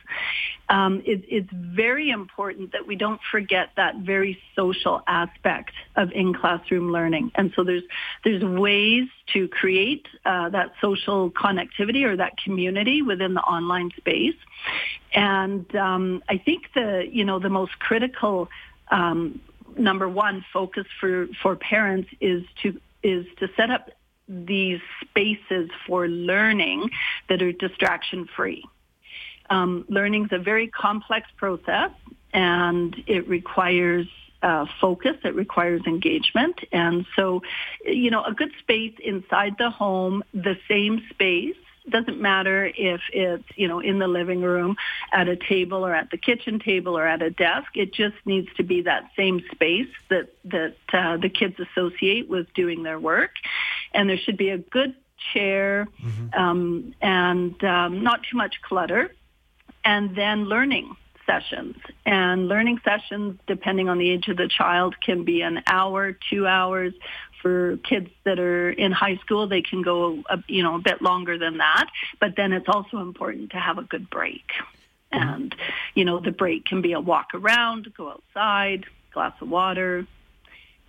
um, 0.69 1.03
it, 1.07 1.25
it's 1.29 1.51
very 1.53 2.11
important 2.11 2.73
that 2.73 2.87
we 2.87 2.97
don't 2.97 3.21
forget 3.31 3.71
that 3.77 3.97
very 3.97 4.39
social 4.55 5.03
aspect 5.07 5.73
of 5.97 6.13
in-classroom 6.13 6.93
learning. 6.93 7.33
And 7.35 7.53
so 7.57 7.65
there's 7.65 7.85
there's 8.25 8.43
ways 8.43 9.09
to 9.33 9.49
create 9.49 10.07
uh, 10.25 10.51
that 10.51 10.73
social 10.81 11.31
connectivity 11.31 12.05
or 12.05 12.17
that 12.17 12.37
community 12.37 13.03
within 13.03 13.35
the 13.35 13.41
online 13.41 13.91
space. 13.97 14.37
And 15.15 15.75
um, 15.75 16.23
I 16.29 16.39
think 16.39 16.65
the 16.75 17.09
you 17.11 17.25
know 17.25 17.39
the 17.39 17.51
most 17.51 17.79
critical 17.79 18.49
um, 18.91 19.41
number 19.77 20.09
one 20.09 20.45
focus 20.53 20.87
for 21.01 21.29
for 21.43 21.57
parents 21.57 22.11
is 22.21 22.45
to 22.63 22.79
is 23.03 23.27
to 23.39 23.49
set 23.57 23.71
up 23.71 23.91
these 24.29 24.81
spaces 25.01 25.71
for 25.87 26.07
learning 26.09 26.91
that 27.29 27.41
are 27.41 27.53
distraction 27.53 28.29
free. 28.37 28.65
Um, 29.51 29.85
learning 29.89 30.27
is 30.27 30.33
a 30.33 30.39
very 30.39 30.69
complex 30.69 31.29
process 31.37 31.91
and 32.33 32.95
it 33.07 33.29
requires 33.29 34.07
uh, 34.43 34.67
focus. 34.81 35.17
It 35.25 35.35
requires 35.35 35.83
engagement. 35.87 36.61
And 36.73 37.07
so, 37.17 37.43
you 37.85 38.11
know, 38.11 38.23
a 38.25 38.33
good 38.33 38.53
space 38.61 38.95
inside 39.03 39.57
the 39.59 39.71
home, 39.71 40.23
the 40.33 40.57
same 40.69 41.03
space, 41.11 41.57
doesn't 41.91 42.21
matter 42.21 42.71
if 42.77 43.01
it's, 43.13 43.45
you 43.57 43.67
know, 43.67 43.81
in 43.81 43.99
the 43.99 44.07
living 44.07 44.43
room, 44.43 44.77
at 45.13 45.27
a 45.27 45.37
table 45.37 45.87
or 45.87 45.95
at 45.95 46.11
the 46.11 46.19
kitchen 46.19 46.59
table 46.59 46.97
or 46.99 47.07
at 47.07 47.23
a 47.23 47.31
desk. 47.31 47.69
It 47.75 47.95
just 47.95 48.17
needs 48.27 48.49
to 48.59 48.63
be 48.63 48.83
that 48.83 49.11
same 49.17 49.43
space 49.53 49.89
that, 50.11 50.29
that 50.45 50.77
uh, 50.93 51.17
the 51.17 51.31
kids 51.31 51.57
associate 51.59 52.29
with 52.29 52.53
doing 52.55 52.83
their 52.83 53.01
work. 53.01 53.31
And 53.95 54.11
there 54.11 54.19
should 54.19 54.37
be 54.37 54.51
a 54.51 54.59
good 54.59 54.95
chair 55.33 55.89
mm-hmm. 56.03 56.39
um, 56.39 56.95
and 57.01 57.63
um, 57.65 58.03
not 58.03 58.21
too 58.31 58.37
much 58.37 58.61
clutter 58.63 59.13
and 59.89 60.15
then 60.15 60.45
learning 60.45 60.95
sessions. 61.25 61.77
And 62.05 62.47
learning 62.47 62.79
sessions, 62.85 63.41
depending 63.47 63.89
on 63.89 63.97
the 63.97 64.11
age 64.11 64.29
of 64.29 64.37
the 64.37 64.47
child, 64.47 65.01
can 65.01 65.25
be 65.25 65.41
an 65.41 65.63
hour, 65.67 66.13
two 66.13 66.47
hours. 66.47 66.93
For 67.41 67.79
kids 67.79 68.11
that 68.25 68.39
are 68.39 68.71
in 68.71 68.93
high 68.93 69.17
school, 69.17 69.47
they 69.47 69.63
can 69.63 69.81
go, 69.81 70.23
a, 70.29 70.43
you 70.47 70.63
know, 70.63 70.75
a 70.75 70.79
bit 70.79 71.01
longer 71.01 71.39
than 71.39 71.59
that. 71.59 71.87
But 72.21 72.35
then 72.37 72.53
it's 72.53 72.69
also 72.69 72.99
important 72.99 73.53
to 73.53 73.57
have 73.57 73.79
a 73.79 73.83
good 73.83 74.11
break. 74.11 74.45
And, 75.11 75.55
you 75.95 76.05
know, 76.05 76.21
the 76.21 76.33
break 76.33 76.67
can 76.67 76.83
be 76.83 76.93
a 76.93 77.01
walk 77.01 77.29
around, 77.33 77.91
go 77.97 78.11
outside, 78.11 78.85
glass 79.15 79.33
of 79.41 79.49
water. 79.49 80.07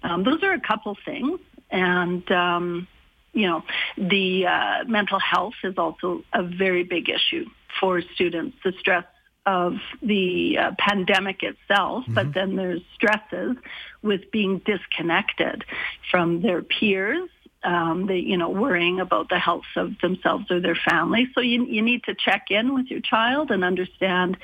Um, 0.04 0.24
those 0.24 0.44
are 0.44 0.52
a 0.52 0.60
couple 0.60 0.98
things. 1.06 1.40
And, 1.72 2.30
um, 2.32 2.88
you 3.34 3.48
know, 3.48 3.63
the 3.98 4.48
uh, 4.48 4.84
mental 4.88 5.20
health 5.20 5.54
is 5.63 5.78
also 5.78 6.24
a 6.34 6.44
very 6.44 6.84
big 6.84 7.10
issue 7.10 7.46
for 7.80 8.02
students, 8.02 8.58
the 8.63 8.74
stress 8.80 9.06
of 9.46 9.78
the 10.02 10.58
uh, 10.58 10.72
pandemic 10.78 11.44
itself, 11.44 12.04
mm-hmm. 12.04 12.13
but 12.13 12.34
then 12.34 12.56
there's 12.56 12.82
stresses 12.94 13.56
with 14.02 14.32
being 14.32 14.60
disconnected 14.60 15.63
from 16.12 16.42
their 16.42 16.62
peers. 16.62 17.30
Um, 17.63 18.08
they, 18.08 18.20
you 18.20 18.38
know, 18.38 18.50
worrying 18.50 19.00
about 19.00 19.30
the 19.30 19.39
health 19.39 19.65
of 19.76 20.00
themselves 20.02 20.50
or 20.50 20.62
their 20.62 20.78
family. 20.89 21.28
So 21.36 21.42
you, 21.42 21.65
you 21.65 21.82
need 21.82 22.04
to 22.06 22.15
check 22.15 22.52
in 22.52 22.74
with 22.74 22.88
your 22.88 23.02
child 23.02 23.52
and 23.52 23.63
understand 23.63 24.38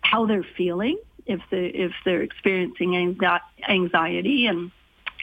how 0.00 0.26
they're 0.26 0.46
feeling 0.56 0.98
if 1.26 1.40
they 1.50 1.66
if 1.66 1.92
they're 2.04 2.22
experiencing 2.22 3.16
anxiety 3.68 4.46
and 4.46 4.70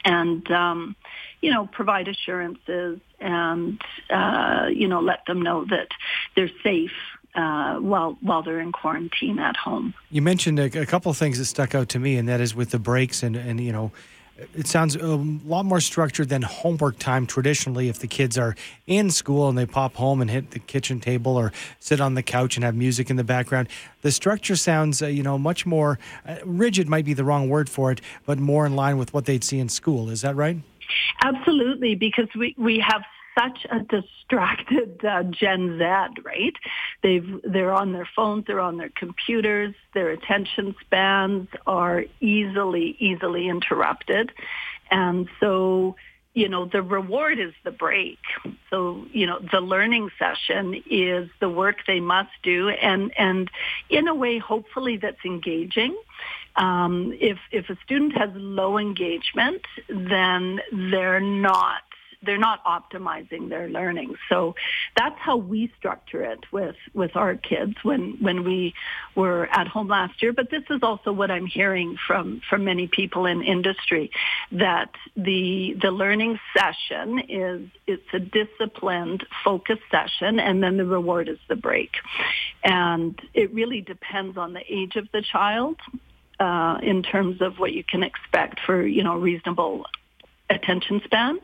and 0.04 0.50
um, 0.50 0.96
you 1.40 1.52
know 1.52 1.66
provide 1.66 2.08
assurances 2.08 3.00
and 3.20 3.80
uh, 4.10 4.66
you 4.72 4.88
know 4.88 5.00
let 5.00 5.24
them 5.26 5.42
know 5.42 5.64
that 5.64 5.88
they're 6.34 6.50
safe 6.62 6.92
uh, 7.34 7.76
while 7.76 8.16
while 8.20 8.42
they're 8.42 8.60
in 8.60 8.72
quarantine 8.72 9.38
at 9.38 9.56
home. 9.56 9.94
You 10.10 10.22
mentioned 10.22 10.58
a, 10.58 10.80
a 10.80 10.86
couple 10.86 11.10
of 11.10 11.16
things 11.16 11.38
that 11.38 11.46
stuck 11.46 11.74
out 11.74 11.88
to 11.90 11.98
me, 11.98 12.16
and 12.16 12.28
that 12.28 12.40
is 12.40 12.54
with 12.54 12.70
the 12.70 12.78
breaks 12.78 13.22
and 13.22 13.36
and 13.36 13.60
you 13.60 13.72
know. 13.72 13.92
It 14.54 14.66
sounds 14.66 14.96
a 14.96 15.06
lot 15.06 15.64
more 15.64 15.80
structured 15.80 16.28
than 16.28 16.42
homework 16.42 16.98
time 16.98 17.26
traditionally. 17.26 17.88
If 17.88 17.98
the 17.98 18.06
kids 18.06 18.38
are 18.38 18.54
in 18.86 19.10
school 19.10 19.48
and 19.48 19.56
they 19.56 19.66
pop 19.66 19.94
home 19.94 20.20
and 20.20 20.30
hit 20.30 20.50
the 20.50 20.58
kitchen 20.58 21.00
table 21.00 21.36
or 21.36 21.52
sit 21.80 22.00
on 22.00 22.14
the 22.14 22.22
couch 22.22 22.56
and 22.56 22.64
have 22.64 22.74
music 22.74 23.10
in 23.10 23.16
the 23.16 23.24
background, 23.24 23.68
the 24.02 24.10
structure 24.10 24.56
sounds, 24.56 25.02
uh, 25.02 25.06
you 25.06 25.22
know, 25.22 25.38
much 25.38 25.66
more 25.66 25.98
uh, 26.26 26.36
rigid. 26.44 26.88
Might 26.88 27.04
be 27.04 27.14
the 27.14 27.24
wrong 27.24 27.48
word 27.48 27.68
for 27.68 27.92
it, 27.92 28.00
but 28.26 28.38
more 28.38 28.66
in 28.66 28.76
line 28.76 28.98
with 28.98 29.12
what 29.14 29.24
they'd 29.24 29.44
see 29.44 29.58
in 29.58 29.68
school. 29.68 30.10
Is 30.10 30.22
that 30.22 30.36
right? 30.36 30.58
Absolutely, 31.24 31.94
because 31.94 32.28
we 32.36 32.54
we 32.58 32.78
have 32.86 33.02
such 33.38 33.66
a 33.70 33.80
distracted 33.80 35.04
uh, 35.04 35.22
Gen 35.24 35.78
Z, 35.78 35.84
right? 36.22 36.54
They've 37.02 37.40
they're 37.42 37.72
on 37.72 37.92
their 37.92 38.08
phones, 38.14 38.46
they're 38.46 38.60
on 38.60 38.76
their 38.76 38.90
computers, 38.90 39.74
their 39.92 40.10
attention 40.10 40.74
spans 40.80 41.48
are 41.66 42.04
easily 42.20 42.96
easily 42.98 43.48
interrupted, 43.48 44.32
and 44.90 45.28
so 45.40 45.96
you 46.34 46.48
know, 46.48 46.64
the 46.64 46.82
reward 46.82 47.38
is 47.38 47.52
the 47.62 47.70
break. 47.70 48.18
So, 48.70 49.04
you 49.12 49.26
know, 49.26 49.38
the 49.38 49.60
learning 49.60 50.10
session 50.18 50.82
is 50.88 51.28
the 51.40 51.48
work 51.48 51.76
they 51.86 52.00
must 52.00 52.30
do 52.42 52.70
and, 52.70 53.12
and 53.18 53.50
in 53.90 54.08
a 54.08 54.14
way, 54.14 54.38
hopefully 54.38 54.96
that's 54.96 55.22
engaging. 55.26 55.94
Um, 56.56 57.14
if, 57.20 57.38
if 57.50 57.68
a 57.68 57.76
student 57.84 58.16
has 58.16 58.30
low 58.34 58.78
engagement, 58.78 59.62
then 59.88 60.60
they're 60.72 61.20
not 61.20 61.82
they're 62.22 62.38
not 62.38 62.64
optimizing 62.64 63.48
their 63.48 63.68
learning. 63.68 64.14
So 64.28 64.54
that's 64.96 65.18
how 65.18 65.36
we 65.36 65.72
structure 65.78 66.22
it 66.22 66.40
with, 66.52 66.76
with 66.94 67.16
our 67.16 67.34
kids 67.34 67.74
when, 67.82 68.16
when 68.20 68.44
we 68.44 68.74
were 69.14 69.46
at 69.46 69.66
home 69.68 69.88
last 69.88 70.22
year. 70.22 70.32
But 70.32 70.50
this 70.50 70.62
is 70.70 70.80
also 70.82 71.12
what 71.12 71.30
I'm 71.30 71.46
hearing 71.46 71.96
from, 72.06 72.40
from 72.48 72.64
many 72.64 72.86
people 72.86 73.26
in 73.26 73.42
industry 73.42 74.10
that 74.52 74.90
the, 75.16 75.76
the 75.80 75.90
learning 75.90 76.38
session 76.56 77.20
is, 77.28 77.68
it's 77.86 78.02
a 78.12 78.18
disciplined 78.18 79.26
focused 79.44 79.82
session 79.90 80.38
and 80.38 80.62
then 80.62 80.76
the 80.76 80.84
reward 80.84 81.28
is 81.28 81.38
the 81.48 81.56
break. 81.56 81.90
And 82.64 83.20
it 83.34 83.52
really 83.52 83.80
depends 83.80 84.36
on 84.36 84.52
the 84.52 84.62
age 84.68 84.96
of 84.96 85.08
the 85.12 85.22
child. 85.22 85.76
Uh, 86.40 86.78
in 86.82 87.04
terms 87.04 87.40
of 87.40 87.60
what 87.60 87.72
you 87.72 87.84
can 87.84 88.02
expect 88.02 88.58
for 88.66 88.84
you 88.84 89.04
know 89.04 89.16
reasonable 89.16 89.84
attention 90.50 91.00
span 91.04 91.38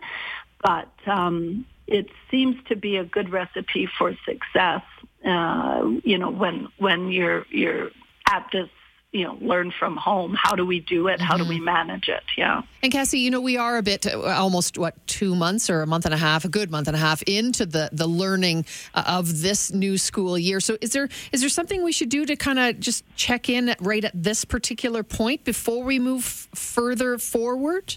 but 0.63 0.91
um, 1.07 1.67
it 1.87 2.07
seems 2.31 2.57
to 2.69 2.77
be 2.77 2.97
a 2.97 3.05
good 3.05 3.31
recipe 3.31 3.89
for 3.99 4.15
success. 4.25 4.83
Uh, 5.25 5.91
you 6.05 6.19
know, 6.19 6.31
when 6.31 6.69
when 6.79 7.11
you're 7.11 7.45
you're 7.51 7.91
at 8.29 8.47
this 8.53 8.69
you 9.13 9.25
know 9.25 9.39
learn 9.41 9.73
from 9.79 9.97
home 9.97 10.37
how 10.39 10.55
do 10.55 10.67
we 10.67 10.81
do 10.81 11.09
it 11.09 11.19
how 11.19 11.37
do 11.37 11.49
we 11.49 11.57
mm-hmm. 11.57 11.65
manage 11.65 12.09
it 12.09 12.23
yeah 12.37 12.61
and 12.83 12.93
cassie 12.93 13.19
you 13.19 13.31
know 13.31 13.41
we 13.41 13.57
are 13.57 13.79
a 13.79 13.83
bit 13.83 14.07
uh, 14.07 14.21
almost 14.21 14.77
what 14.77 14.95
two 15.07 15.35
months 15.35 15.71
or 15.71 15.81
a 15.81 15.87
month 15.87 16.05
and 16.05 16.13
a 16.13 16.19
half 16.19 16.45
a 16.45 16.49
good 16.49 16.71
month 16.71 16.89
and 16.89 16.97
a 16.97 17.01
half 17.01 17.23
into 17.23 17.65
the 17.65 17.89
the 17.93 18.07
learning 18.07 18.67
uh, 18.95 19.05
of 19.07 19.41
this 19.41 19.73
new 19.73 19.97
school 19.97 20.39
year 20.39 20.61
so 20.61 20.77
is 20.83 20.91
there 20.91 21.09
is 21.33 21.41
there 21.41 21.49
something 21.49 21.83
we 21.83 21.93
should 21.93 22.11
do 22.11 22.27
to 22.27 22.37
kind 22.37 22.59
of 22.59 22.79
just 22.81 23.03
check 23.17 23.49
in 23.49 23.75
right 23.81 24.05
at 24.05 24.13
this 24.15 24.45
particular 24.45 25.03
point 25.03 25.43
before 25.43 25.83
we 25.83 25.99
move 25.99 26.25
further 26.55 27.17
forward 27.17 27.97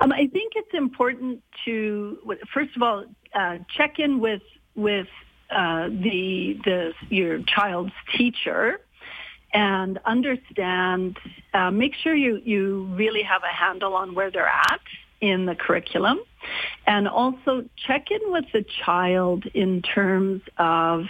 um, 0.00 0.12
I 0.12 0.26
think 0.26 0.52
it's 0.56 0.74
important 0.74 1.42
to 1.64 2.18
first 2.52 2.76
of 2.76 2.82
all 2.82 3.04
uh, 3.34 3.58
check 3.76 3.98
in 3.98 4.20
with 4.20 4.42
with 4.74 5.08
uh, 5.50 5.88
the 5.88 6.58
the 6.64 6.92
your 7.08 7.40
child's 7.42 7.92
teacher 8.16 8.80
and 9.52 9.98
understand. 10.04 11.18
Uh, 11.52 11.70
make 11.70 11.94
sure 11.94 12.14
you 12.14 12.40
you 12.44 12.84
really 12.94 13.22
have 13.22 13.42
a 13.42 13.54
handle 13.54 13.94
on 13.94 14.14
where 14.14 14.30
they're 14.30 14.46
at 14.46 14.80
in 15.20 15.46
the 15.46 15.54
curriculum, 15.54 16.18
and 16.86 17.08
also 17.08 17.64
check 17.76 18.10
in 18.10 18.20
with 18.32 18.46
the 18.52 18.64
child 18.84 19.44
in 19.54 19.82
terms 19.82 20.42
of 20.56 21.06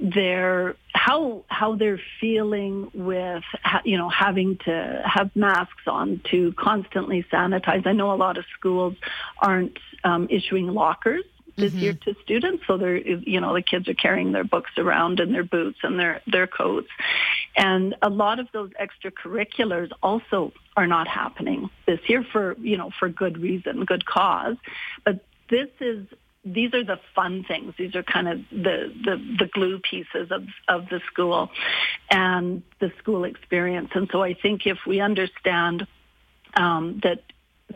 their 0.00 0.76
how 1.06 1.44
how 1.46 1.76
they're 1.76 2.00
feeling 2.20 2.90
with 2.92 3.44
you 3.84 3.96
know 3.96 4.08
having 4.08 4.58
to 4.64 5.02
have 5.04 5.30
masks 5.36 5.86
on 5.86 6.20
to 6.32 6.52
constantly 6.58 7.24
sanitize. 7.32 7.86
I 7.86 7.92
know 7.92 8.12
a 8.12 8.16
lot 8.16 8.38
of 8.38 8.44
schools 8.58 8.96
aren't 9.38 9.78
um, 10.02 10.26
issuing 10.30 10.66
lockers 10.66 11.22
this 11.56 11.70
mm-hmm. 11.70 11.80
year 11.80 11.92
to 11.92 12.16
students, 12.24 12.64
so 12.66 12.76
they're 12.76 12.96
you 12.96 13.40
know 13.40 13.54
the 13.54 13.62
kids 13.62 13.88
are 13.88 13.94
carrying 13.94 14.32
their 14.32 14.42
books 14.42 14.72
around 14.78 15.20
and 15.20 15.32
their 15.32 15.44
boots 15.44 15.78
and 15.84 15.96
their 15.96 16.22
their 16.26 16.48
coats, 16.48 16.88
and 17.56 17.94
a 18.02 18.10
lot 18.10 18.40
of 18.40 18.48
those 18.52 18.70
extracurriculars 18.72 19.90
also 20.02 20.52
are 20.76 20.88
not 20.88 21.06
happening 21.06 21.70
this 21.86 22.00
year 22.08 22.26
for 22.32 22.56
you 22.58 22.76
know 22.76 22.90
for 22.98 23.08
good 23.08 23.38
reason, 23.38 23.84
good 23.84 24.04
cause, 24.04 24.56
but 25.04 25.24
this 25.50 25.68
is 25.80 26.04
these 26.46 26.72
are 26.74 26.84
the 26.84 27.00
fun 27.14 27.44
things. 27.46 27.74
These 27.76 27.96
are 27.96 28.04
kind 28.04 28.28
of 28.28 28.38
the, 28.50 28.92
the, 29.04 29.36
the 29.38 29.50
glue 29.52 29.80
pieces 29.80 30.30
of, 30.30 30.44
of 30.68 30.88
the 30.88 31.00
school 31.12 31.50
and 32.08 32.62
the 32.78 32.92
school 32.98 33.24
experience. 33.24 33.90
And 33.94 34.08
so 34.12 34.22
I 34.22 34.34
think 34.34 34.66
if 34.66 34.78
we 34.86 35.00
understand 35.00 35.86
um, 36.56 37.00
that 37.02 37.24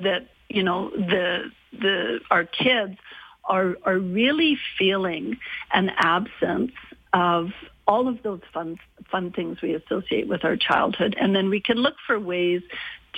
that 0.02 0.28
you 0.48 0.62
know 0.62 0.90
the 0.90 1.50
the 1.72 2.20
our 2.30 2.44
kids 2.44 2.96
are 3.44 3.76
are 3.82 3.98
really 3.98 4.56
feeling 4.78 5.38
an 5.72 5.90
absence 5.96 6.72
of 7.12 7.50
all 7.86 8.08
of 8.08 8.22
those 8.22 8.40
fun 8.54 8.78
fun 9.10 9.32
things 9.32 9.60
we 9.60 9.74
associate 9.74 10.28
with 10.28 10.44
our 10.44 10.56
childhood, 10.56 11.16
and 11.20 11.34
then 11.34 11.50
we 11.50 11.60
can 11.60 11.76
look 11.76 11.96
for 12.06 12.18
ways 12.18 12.62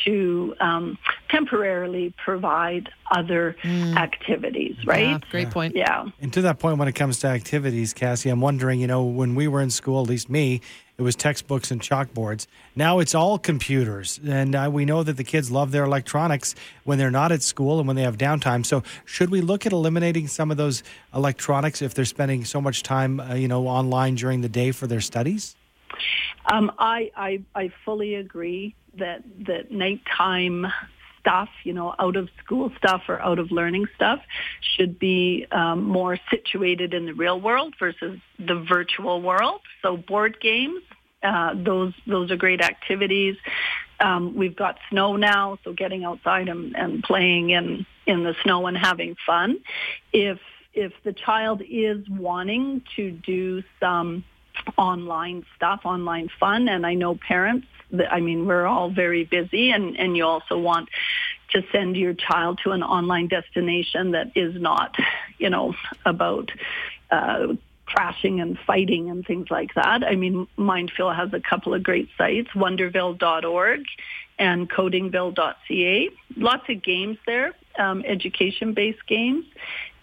to 0.05 0.55
um, 0.61 0.99
temporarily 1.29 2.15
provide 2.25 2.89
other 3.11 3.57
mm. 3.63 3.97
activities, 3.97 4.77
right? 4.87 5.11
Yeah, 5.11 5.19
great 5.31 5.51
point. 5.51 5.77
Yeah. 5.77 6.09
And 6.21 6.33
to 6.33 6.43
that 6.43 6.59
point, 6.59 6.79
when 6.79 6.89
it 6.89 6.95
comes 6.95 7.19
to 7.21 7.29
activities, 7.29 7.93
Cassie, 7.93 8.31
I'm 8.31 8.41
wondering, 8.41 8.81
you 8.81 8.87
know, 8.87 9.05
when 9.05 9.35
we 9.35 9.49
were 9.49 9.61
in 9.61 9.71
school, 9.71 10.03
at 10.03 10.09
least 10.09 10.31
me, 10.31 10.61
it 10.99 11.03
was 11.03 11.17
textbooks 11.17 11.71
and 11.71 11.81
chalkboards. 11.81 12.47
Now 12.77 12.99
it's 12.99 13.15
all 13.15 13.39
computers. 13.39 14.21
And 14.27 14.55
uh, 14.55 14.71
we 14.73 14.85
know 14.85 15.03
that 15.03 15.17
the 15.17 15.25
kids 15.25 15.51
love 15.51 15.73
their 15.73 15.85
electronics 15.85 16.55
when 16.85 16.99
they're 16.99 17.11
not 17.11 17.33
at 17.33 17.43
school 17.43 17.79
and 17.79 17.87
when 17.87 17.97
they 17.97 18.03
have 18.03 18.19
downtime. 18.19 18.65
So 18.65 18.83
should 19.05 19.31
we 19.31 19.41
look 19.41 19.67
at 19.67 19.73
eliminating 19.73 20.29
some 20.29 20.51
of 20.51 20.57
those 20.57 20.83
electronics 21.15 21.83
if 21.83 21.95
they're 21.95 22.05
spending 22.05 22.45
so 22.45 22.61
much 22.61 22.83
time, 22.83 23.21
uh, 23.21 23.35
you 23.35 23.49
know, 23.49 23.67
online 23.67 24.15
during 24.15 24.43
the 24.43 24.49
day 24.49 24.71
for 24.71 24.87
their 24.87 25.01
studies? 25.01 25.57
Um, 26.47 26.73
I, 26.79 27.11
I 27.17 27.43
I 27.55 27.73
fully 27.85 28.15
agree 28.17 28.75
that 28.99 29.23
that 29.47 29.71
nighttime 29.71 30.67
stuff, 31.21 31.49
you 31.65 31.73
know, 31.73 31.95
out 31.99 32.17
of 32.17 32.29
school 32.45 32.73
stuff 32.77 33.03
or 33.09 33.21
out 33.21 33.39
of 33.39 33.51
learning 33.51 33.87
stuff 33.95 34.21
should 34.77 34.99
be 34.99 35.47
um, 35.53 35.85
more 35.85 36.19
situated 36.31 36.95
in 36.95 37.07
the 37.07 37.15
real 37.15 37.41
world 37.41 37.75
versus 37.79 38.19
the 38.39 38.57
virtual 38.69 39.23
world. 39.23 39.61
So 39.83 39.97
board 39.97 40.41
games, 40.41 40.83
uh, 41.23 41.55
those 41.55 41.95
those 42.07 42.31
are 42.31 42.37
great 42.37 42.61
activities. 42.61 43.37
Um, 44.01 44.35
we've 44.35 44.57
got 44.57 44.79
snow 44.91 45.17
now, 45.17 45.59
so 45.63 45.73
getting 45.73 46.05
outside 46.05 46.49
and, 46.49 46.77
and 46.77 47.03
playing 47.05 47.51
in 47.51 47.87
in 48.07 48.25
the 48.25 48.35
snow 48.43 48.67
and 48.67 48.77
having 48.77 49.17
fun. 49.25 49.61
If 50.13 50.41
if 50.75 50.93
the 51.05 51.13
child 51.13 51.63
is 51.69 52.09
wanting 52.09 52.83
to 52.97 53.11
do 53.13 53.63
some 53.79 54.25
online 54.77 55.45
stuff, 55.57 55.81
online 55.85 56.29
fun. 56.41 56.69
And 56.69 56.87
I 56.87 56.95
know 56.95 57.15
parents, 57.15 57.67
that, 57.93 58.13
I 58.13 58.21
mean, 58.21 58.47
we're 58.47 58.67
all 58.67 58.91
very 58.91 59.25
busy 59.25 59.71
and, 59.71 59.97
and 59.99 60.17
you 60.17 60.25
also 60.25 60.59
want 60.59 60.89
to 61.51 61.63
send 61.71 61.97
your 61.97 62.15
child 62.15 62.61
to 62.65 62.71
an 62.71 62.83
online 62.83 63.29
destination 63.29 64.13
that 64.13 64.33
is 64.35 64.61
not, 64.61 64.97
you 65.39 65.51
know, 65.51 65.75
about 66.05 66.51
uh, 67.11 67.49
crashing 67.87 68.41
and 68.41 68.59
fighting 68.67 69.11
and 69.11 69.27
things 69.27 69.49
like 69.51 69.75
that. 69.75 70.03
I 70.03 70.17
mean, 70.17 70.49
Mindfuel 70.57 71.15
has 71.15 71.33
a 71.35 71.41
couple 71.41 71.75
of 71.75 71.83
great 71.83 72.09
sites, 72.17 72.49
wonderville.org 72.55 73.85
and 74.39 74.71
codingville.ca. 74.71 76.09
Lots 76.37 76.69
of 76.69 76.83
games 76.83 77.19
there, 77.27 77.53
um, 77.79 78.03
education-based 78.07 79.07
games. 79.07 79.45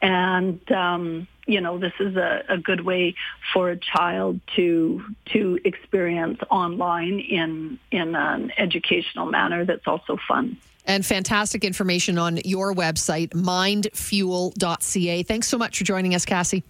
And, 0.02 0.72
um, 0.72 1.28
you 1.50 1.60
know, 1.60 1.80
this 1.80 1.94
is 2.00 2.16
a, 2.16 2.44
a 2.48 2.58
good 2.58 2.82
way 2.82 3.16
for 3.54 3.70
a 3.72 3.78
child 3.78 4.40
to 4.56 5.04
to 5.34 5.60
experience 5.66 6.40
online 6.50 7.20
in 7.20 7.80
in 7.92 8.16
an 8.16 8.52
educational 8.58 9.26
manner 9.26 9.66
that's 9.66 9.88
also 9.88 10.18
fun. 10.28 10.58
And 10.86 11.06
fantastic 11.06 11.64
information 11.64 12.18
on 12.18 12.38
your 12.46 12.74
website, 12.74 13.30
mindfuel.ca. 13.30 15.24
Thanks 15.24 15.48
so 15.48 15.58
much 15.58 15.78
for 15.78 15.84
joining 15.84 16.16
us, 16.16 16.26
Cassie. 16.26 16.64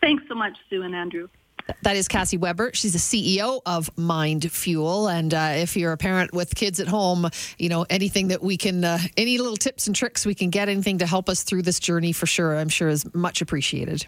Thanks 0.00 0.24
so 0.28 0.34
much, 0.34 0.56
Sue 0.68 0.82
and 0.82 0.94
Andrew. 0.94 1.28
That 1.82 1.96
is 1.96 2.08
Cassie 2.08 2.36
Weber. 2.36 2.72
She's 2.74 2.92
the 2.92 2.98
CEO 2.98 3.60
of 3.64 3.96
Mind 3.96 4.50
Fuel. 4.50 5.08
And 5.08 5.32
uh, 5.32 5.52
if 5.56 5.76
you're 5.76 5.92
a 5.92 5.96
parent 5.96 6.32
with 6.32 6.54
kids 6.54 6.80
at 6.80 6.88
home, 6.88 7.28
you 7.58 7.68
know, 7.68 7.86
anything 7.88 8.28
that 8.28 8.42
we 8.42 8.56
can, 8.56 8.84
uh, 8.84 8.98
any 9.16 9.38
little 9.38 9.56
tips 9.56 9.86
and 9.86 9.94
tricks 9.94 10.26
we 10.26 10.34
can 10.34 10.50
get, 10.50 10.68
anything 10.68 10.98
to 10.98 11.06
help 11.06 11.28
us 11.28 11.42
through 11.42 11.62
this 11.62 11.78
journey 11.78 12.12
for 12.12 12.26
sure, 12.26 12.56
I'm 12.56 12.68
sure 12.68 12.88
is 12.88 13.06
much 13.14 13.40
appreciated. 13.40 14.06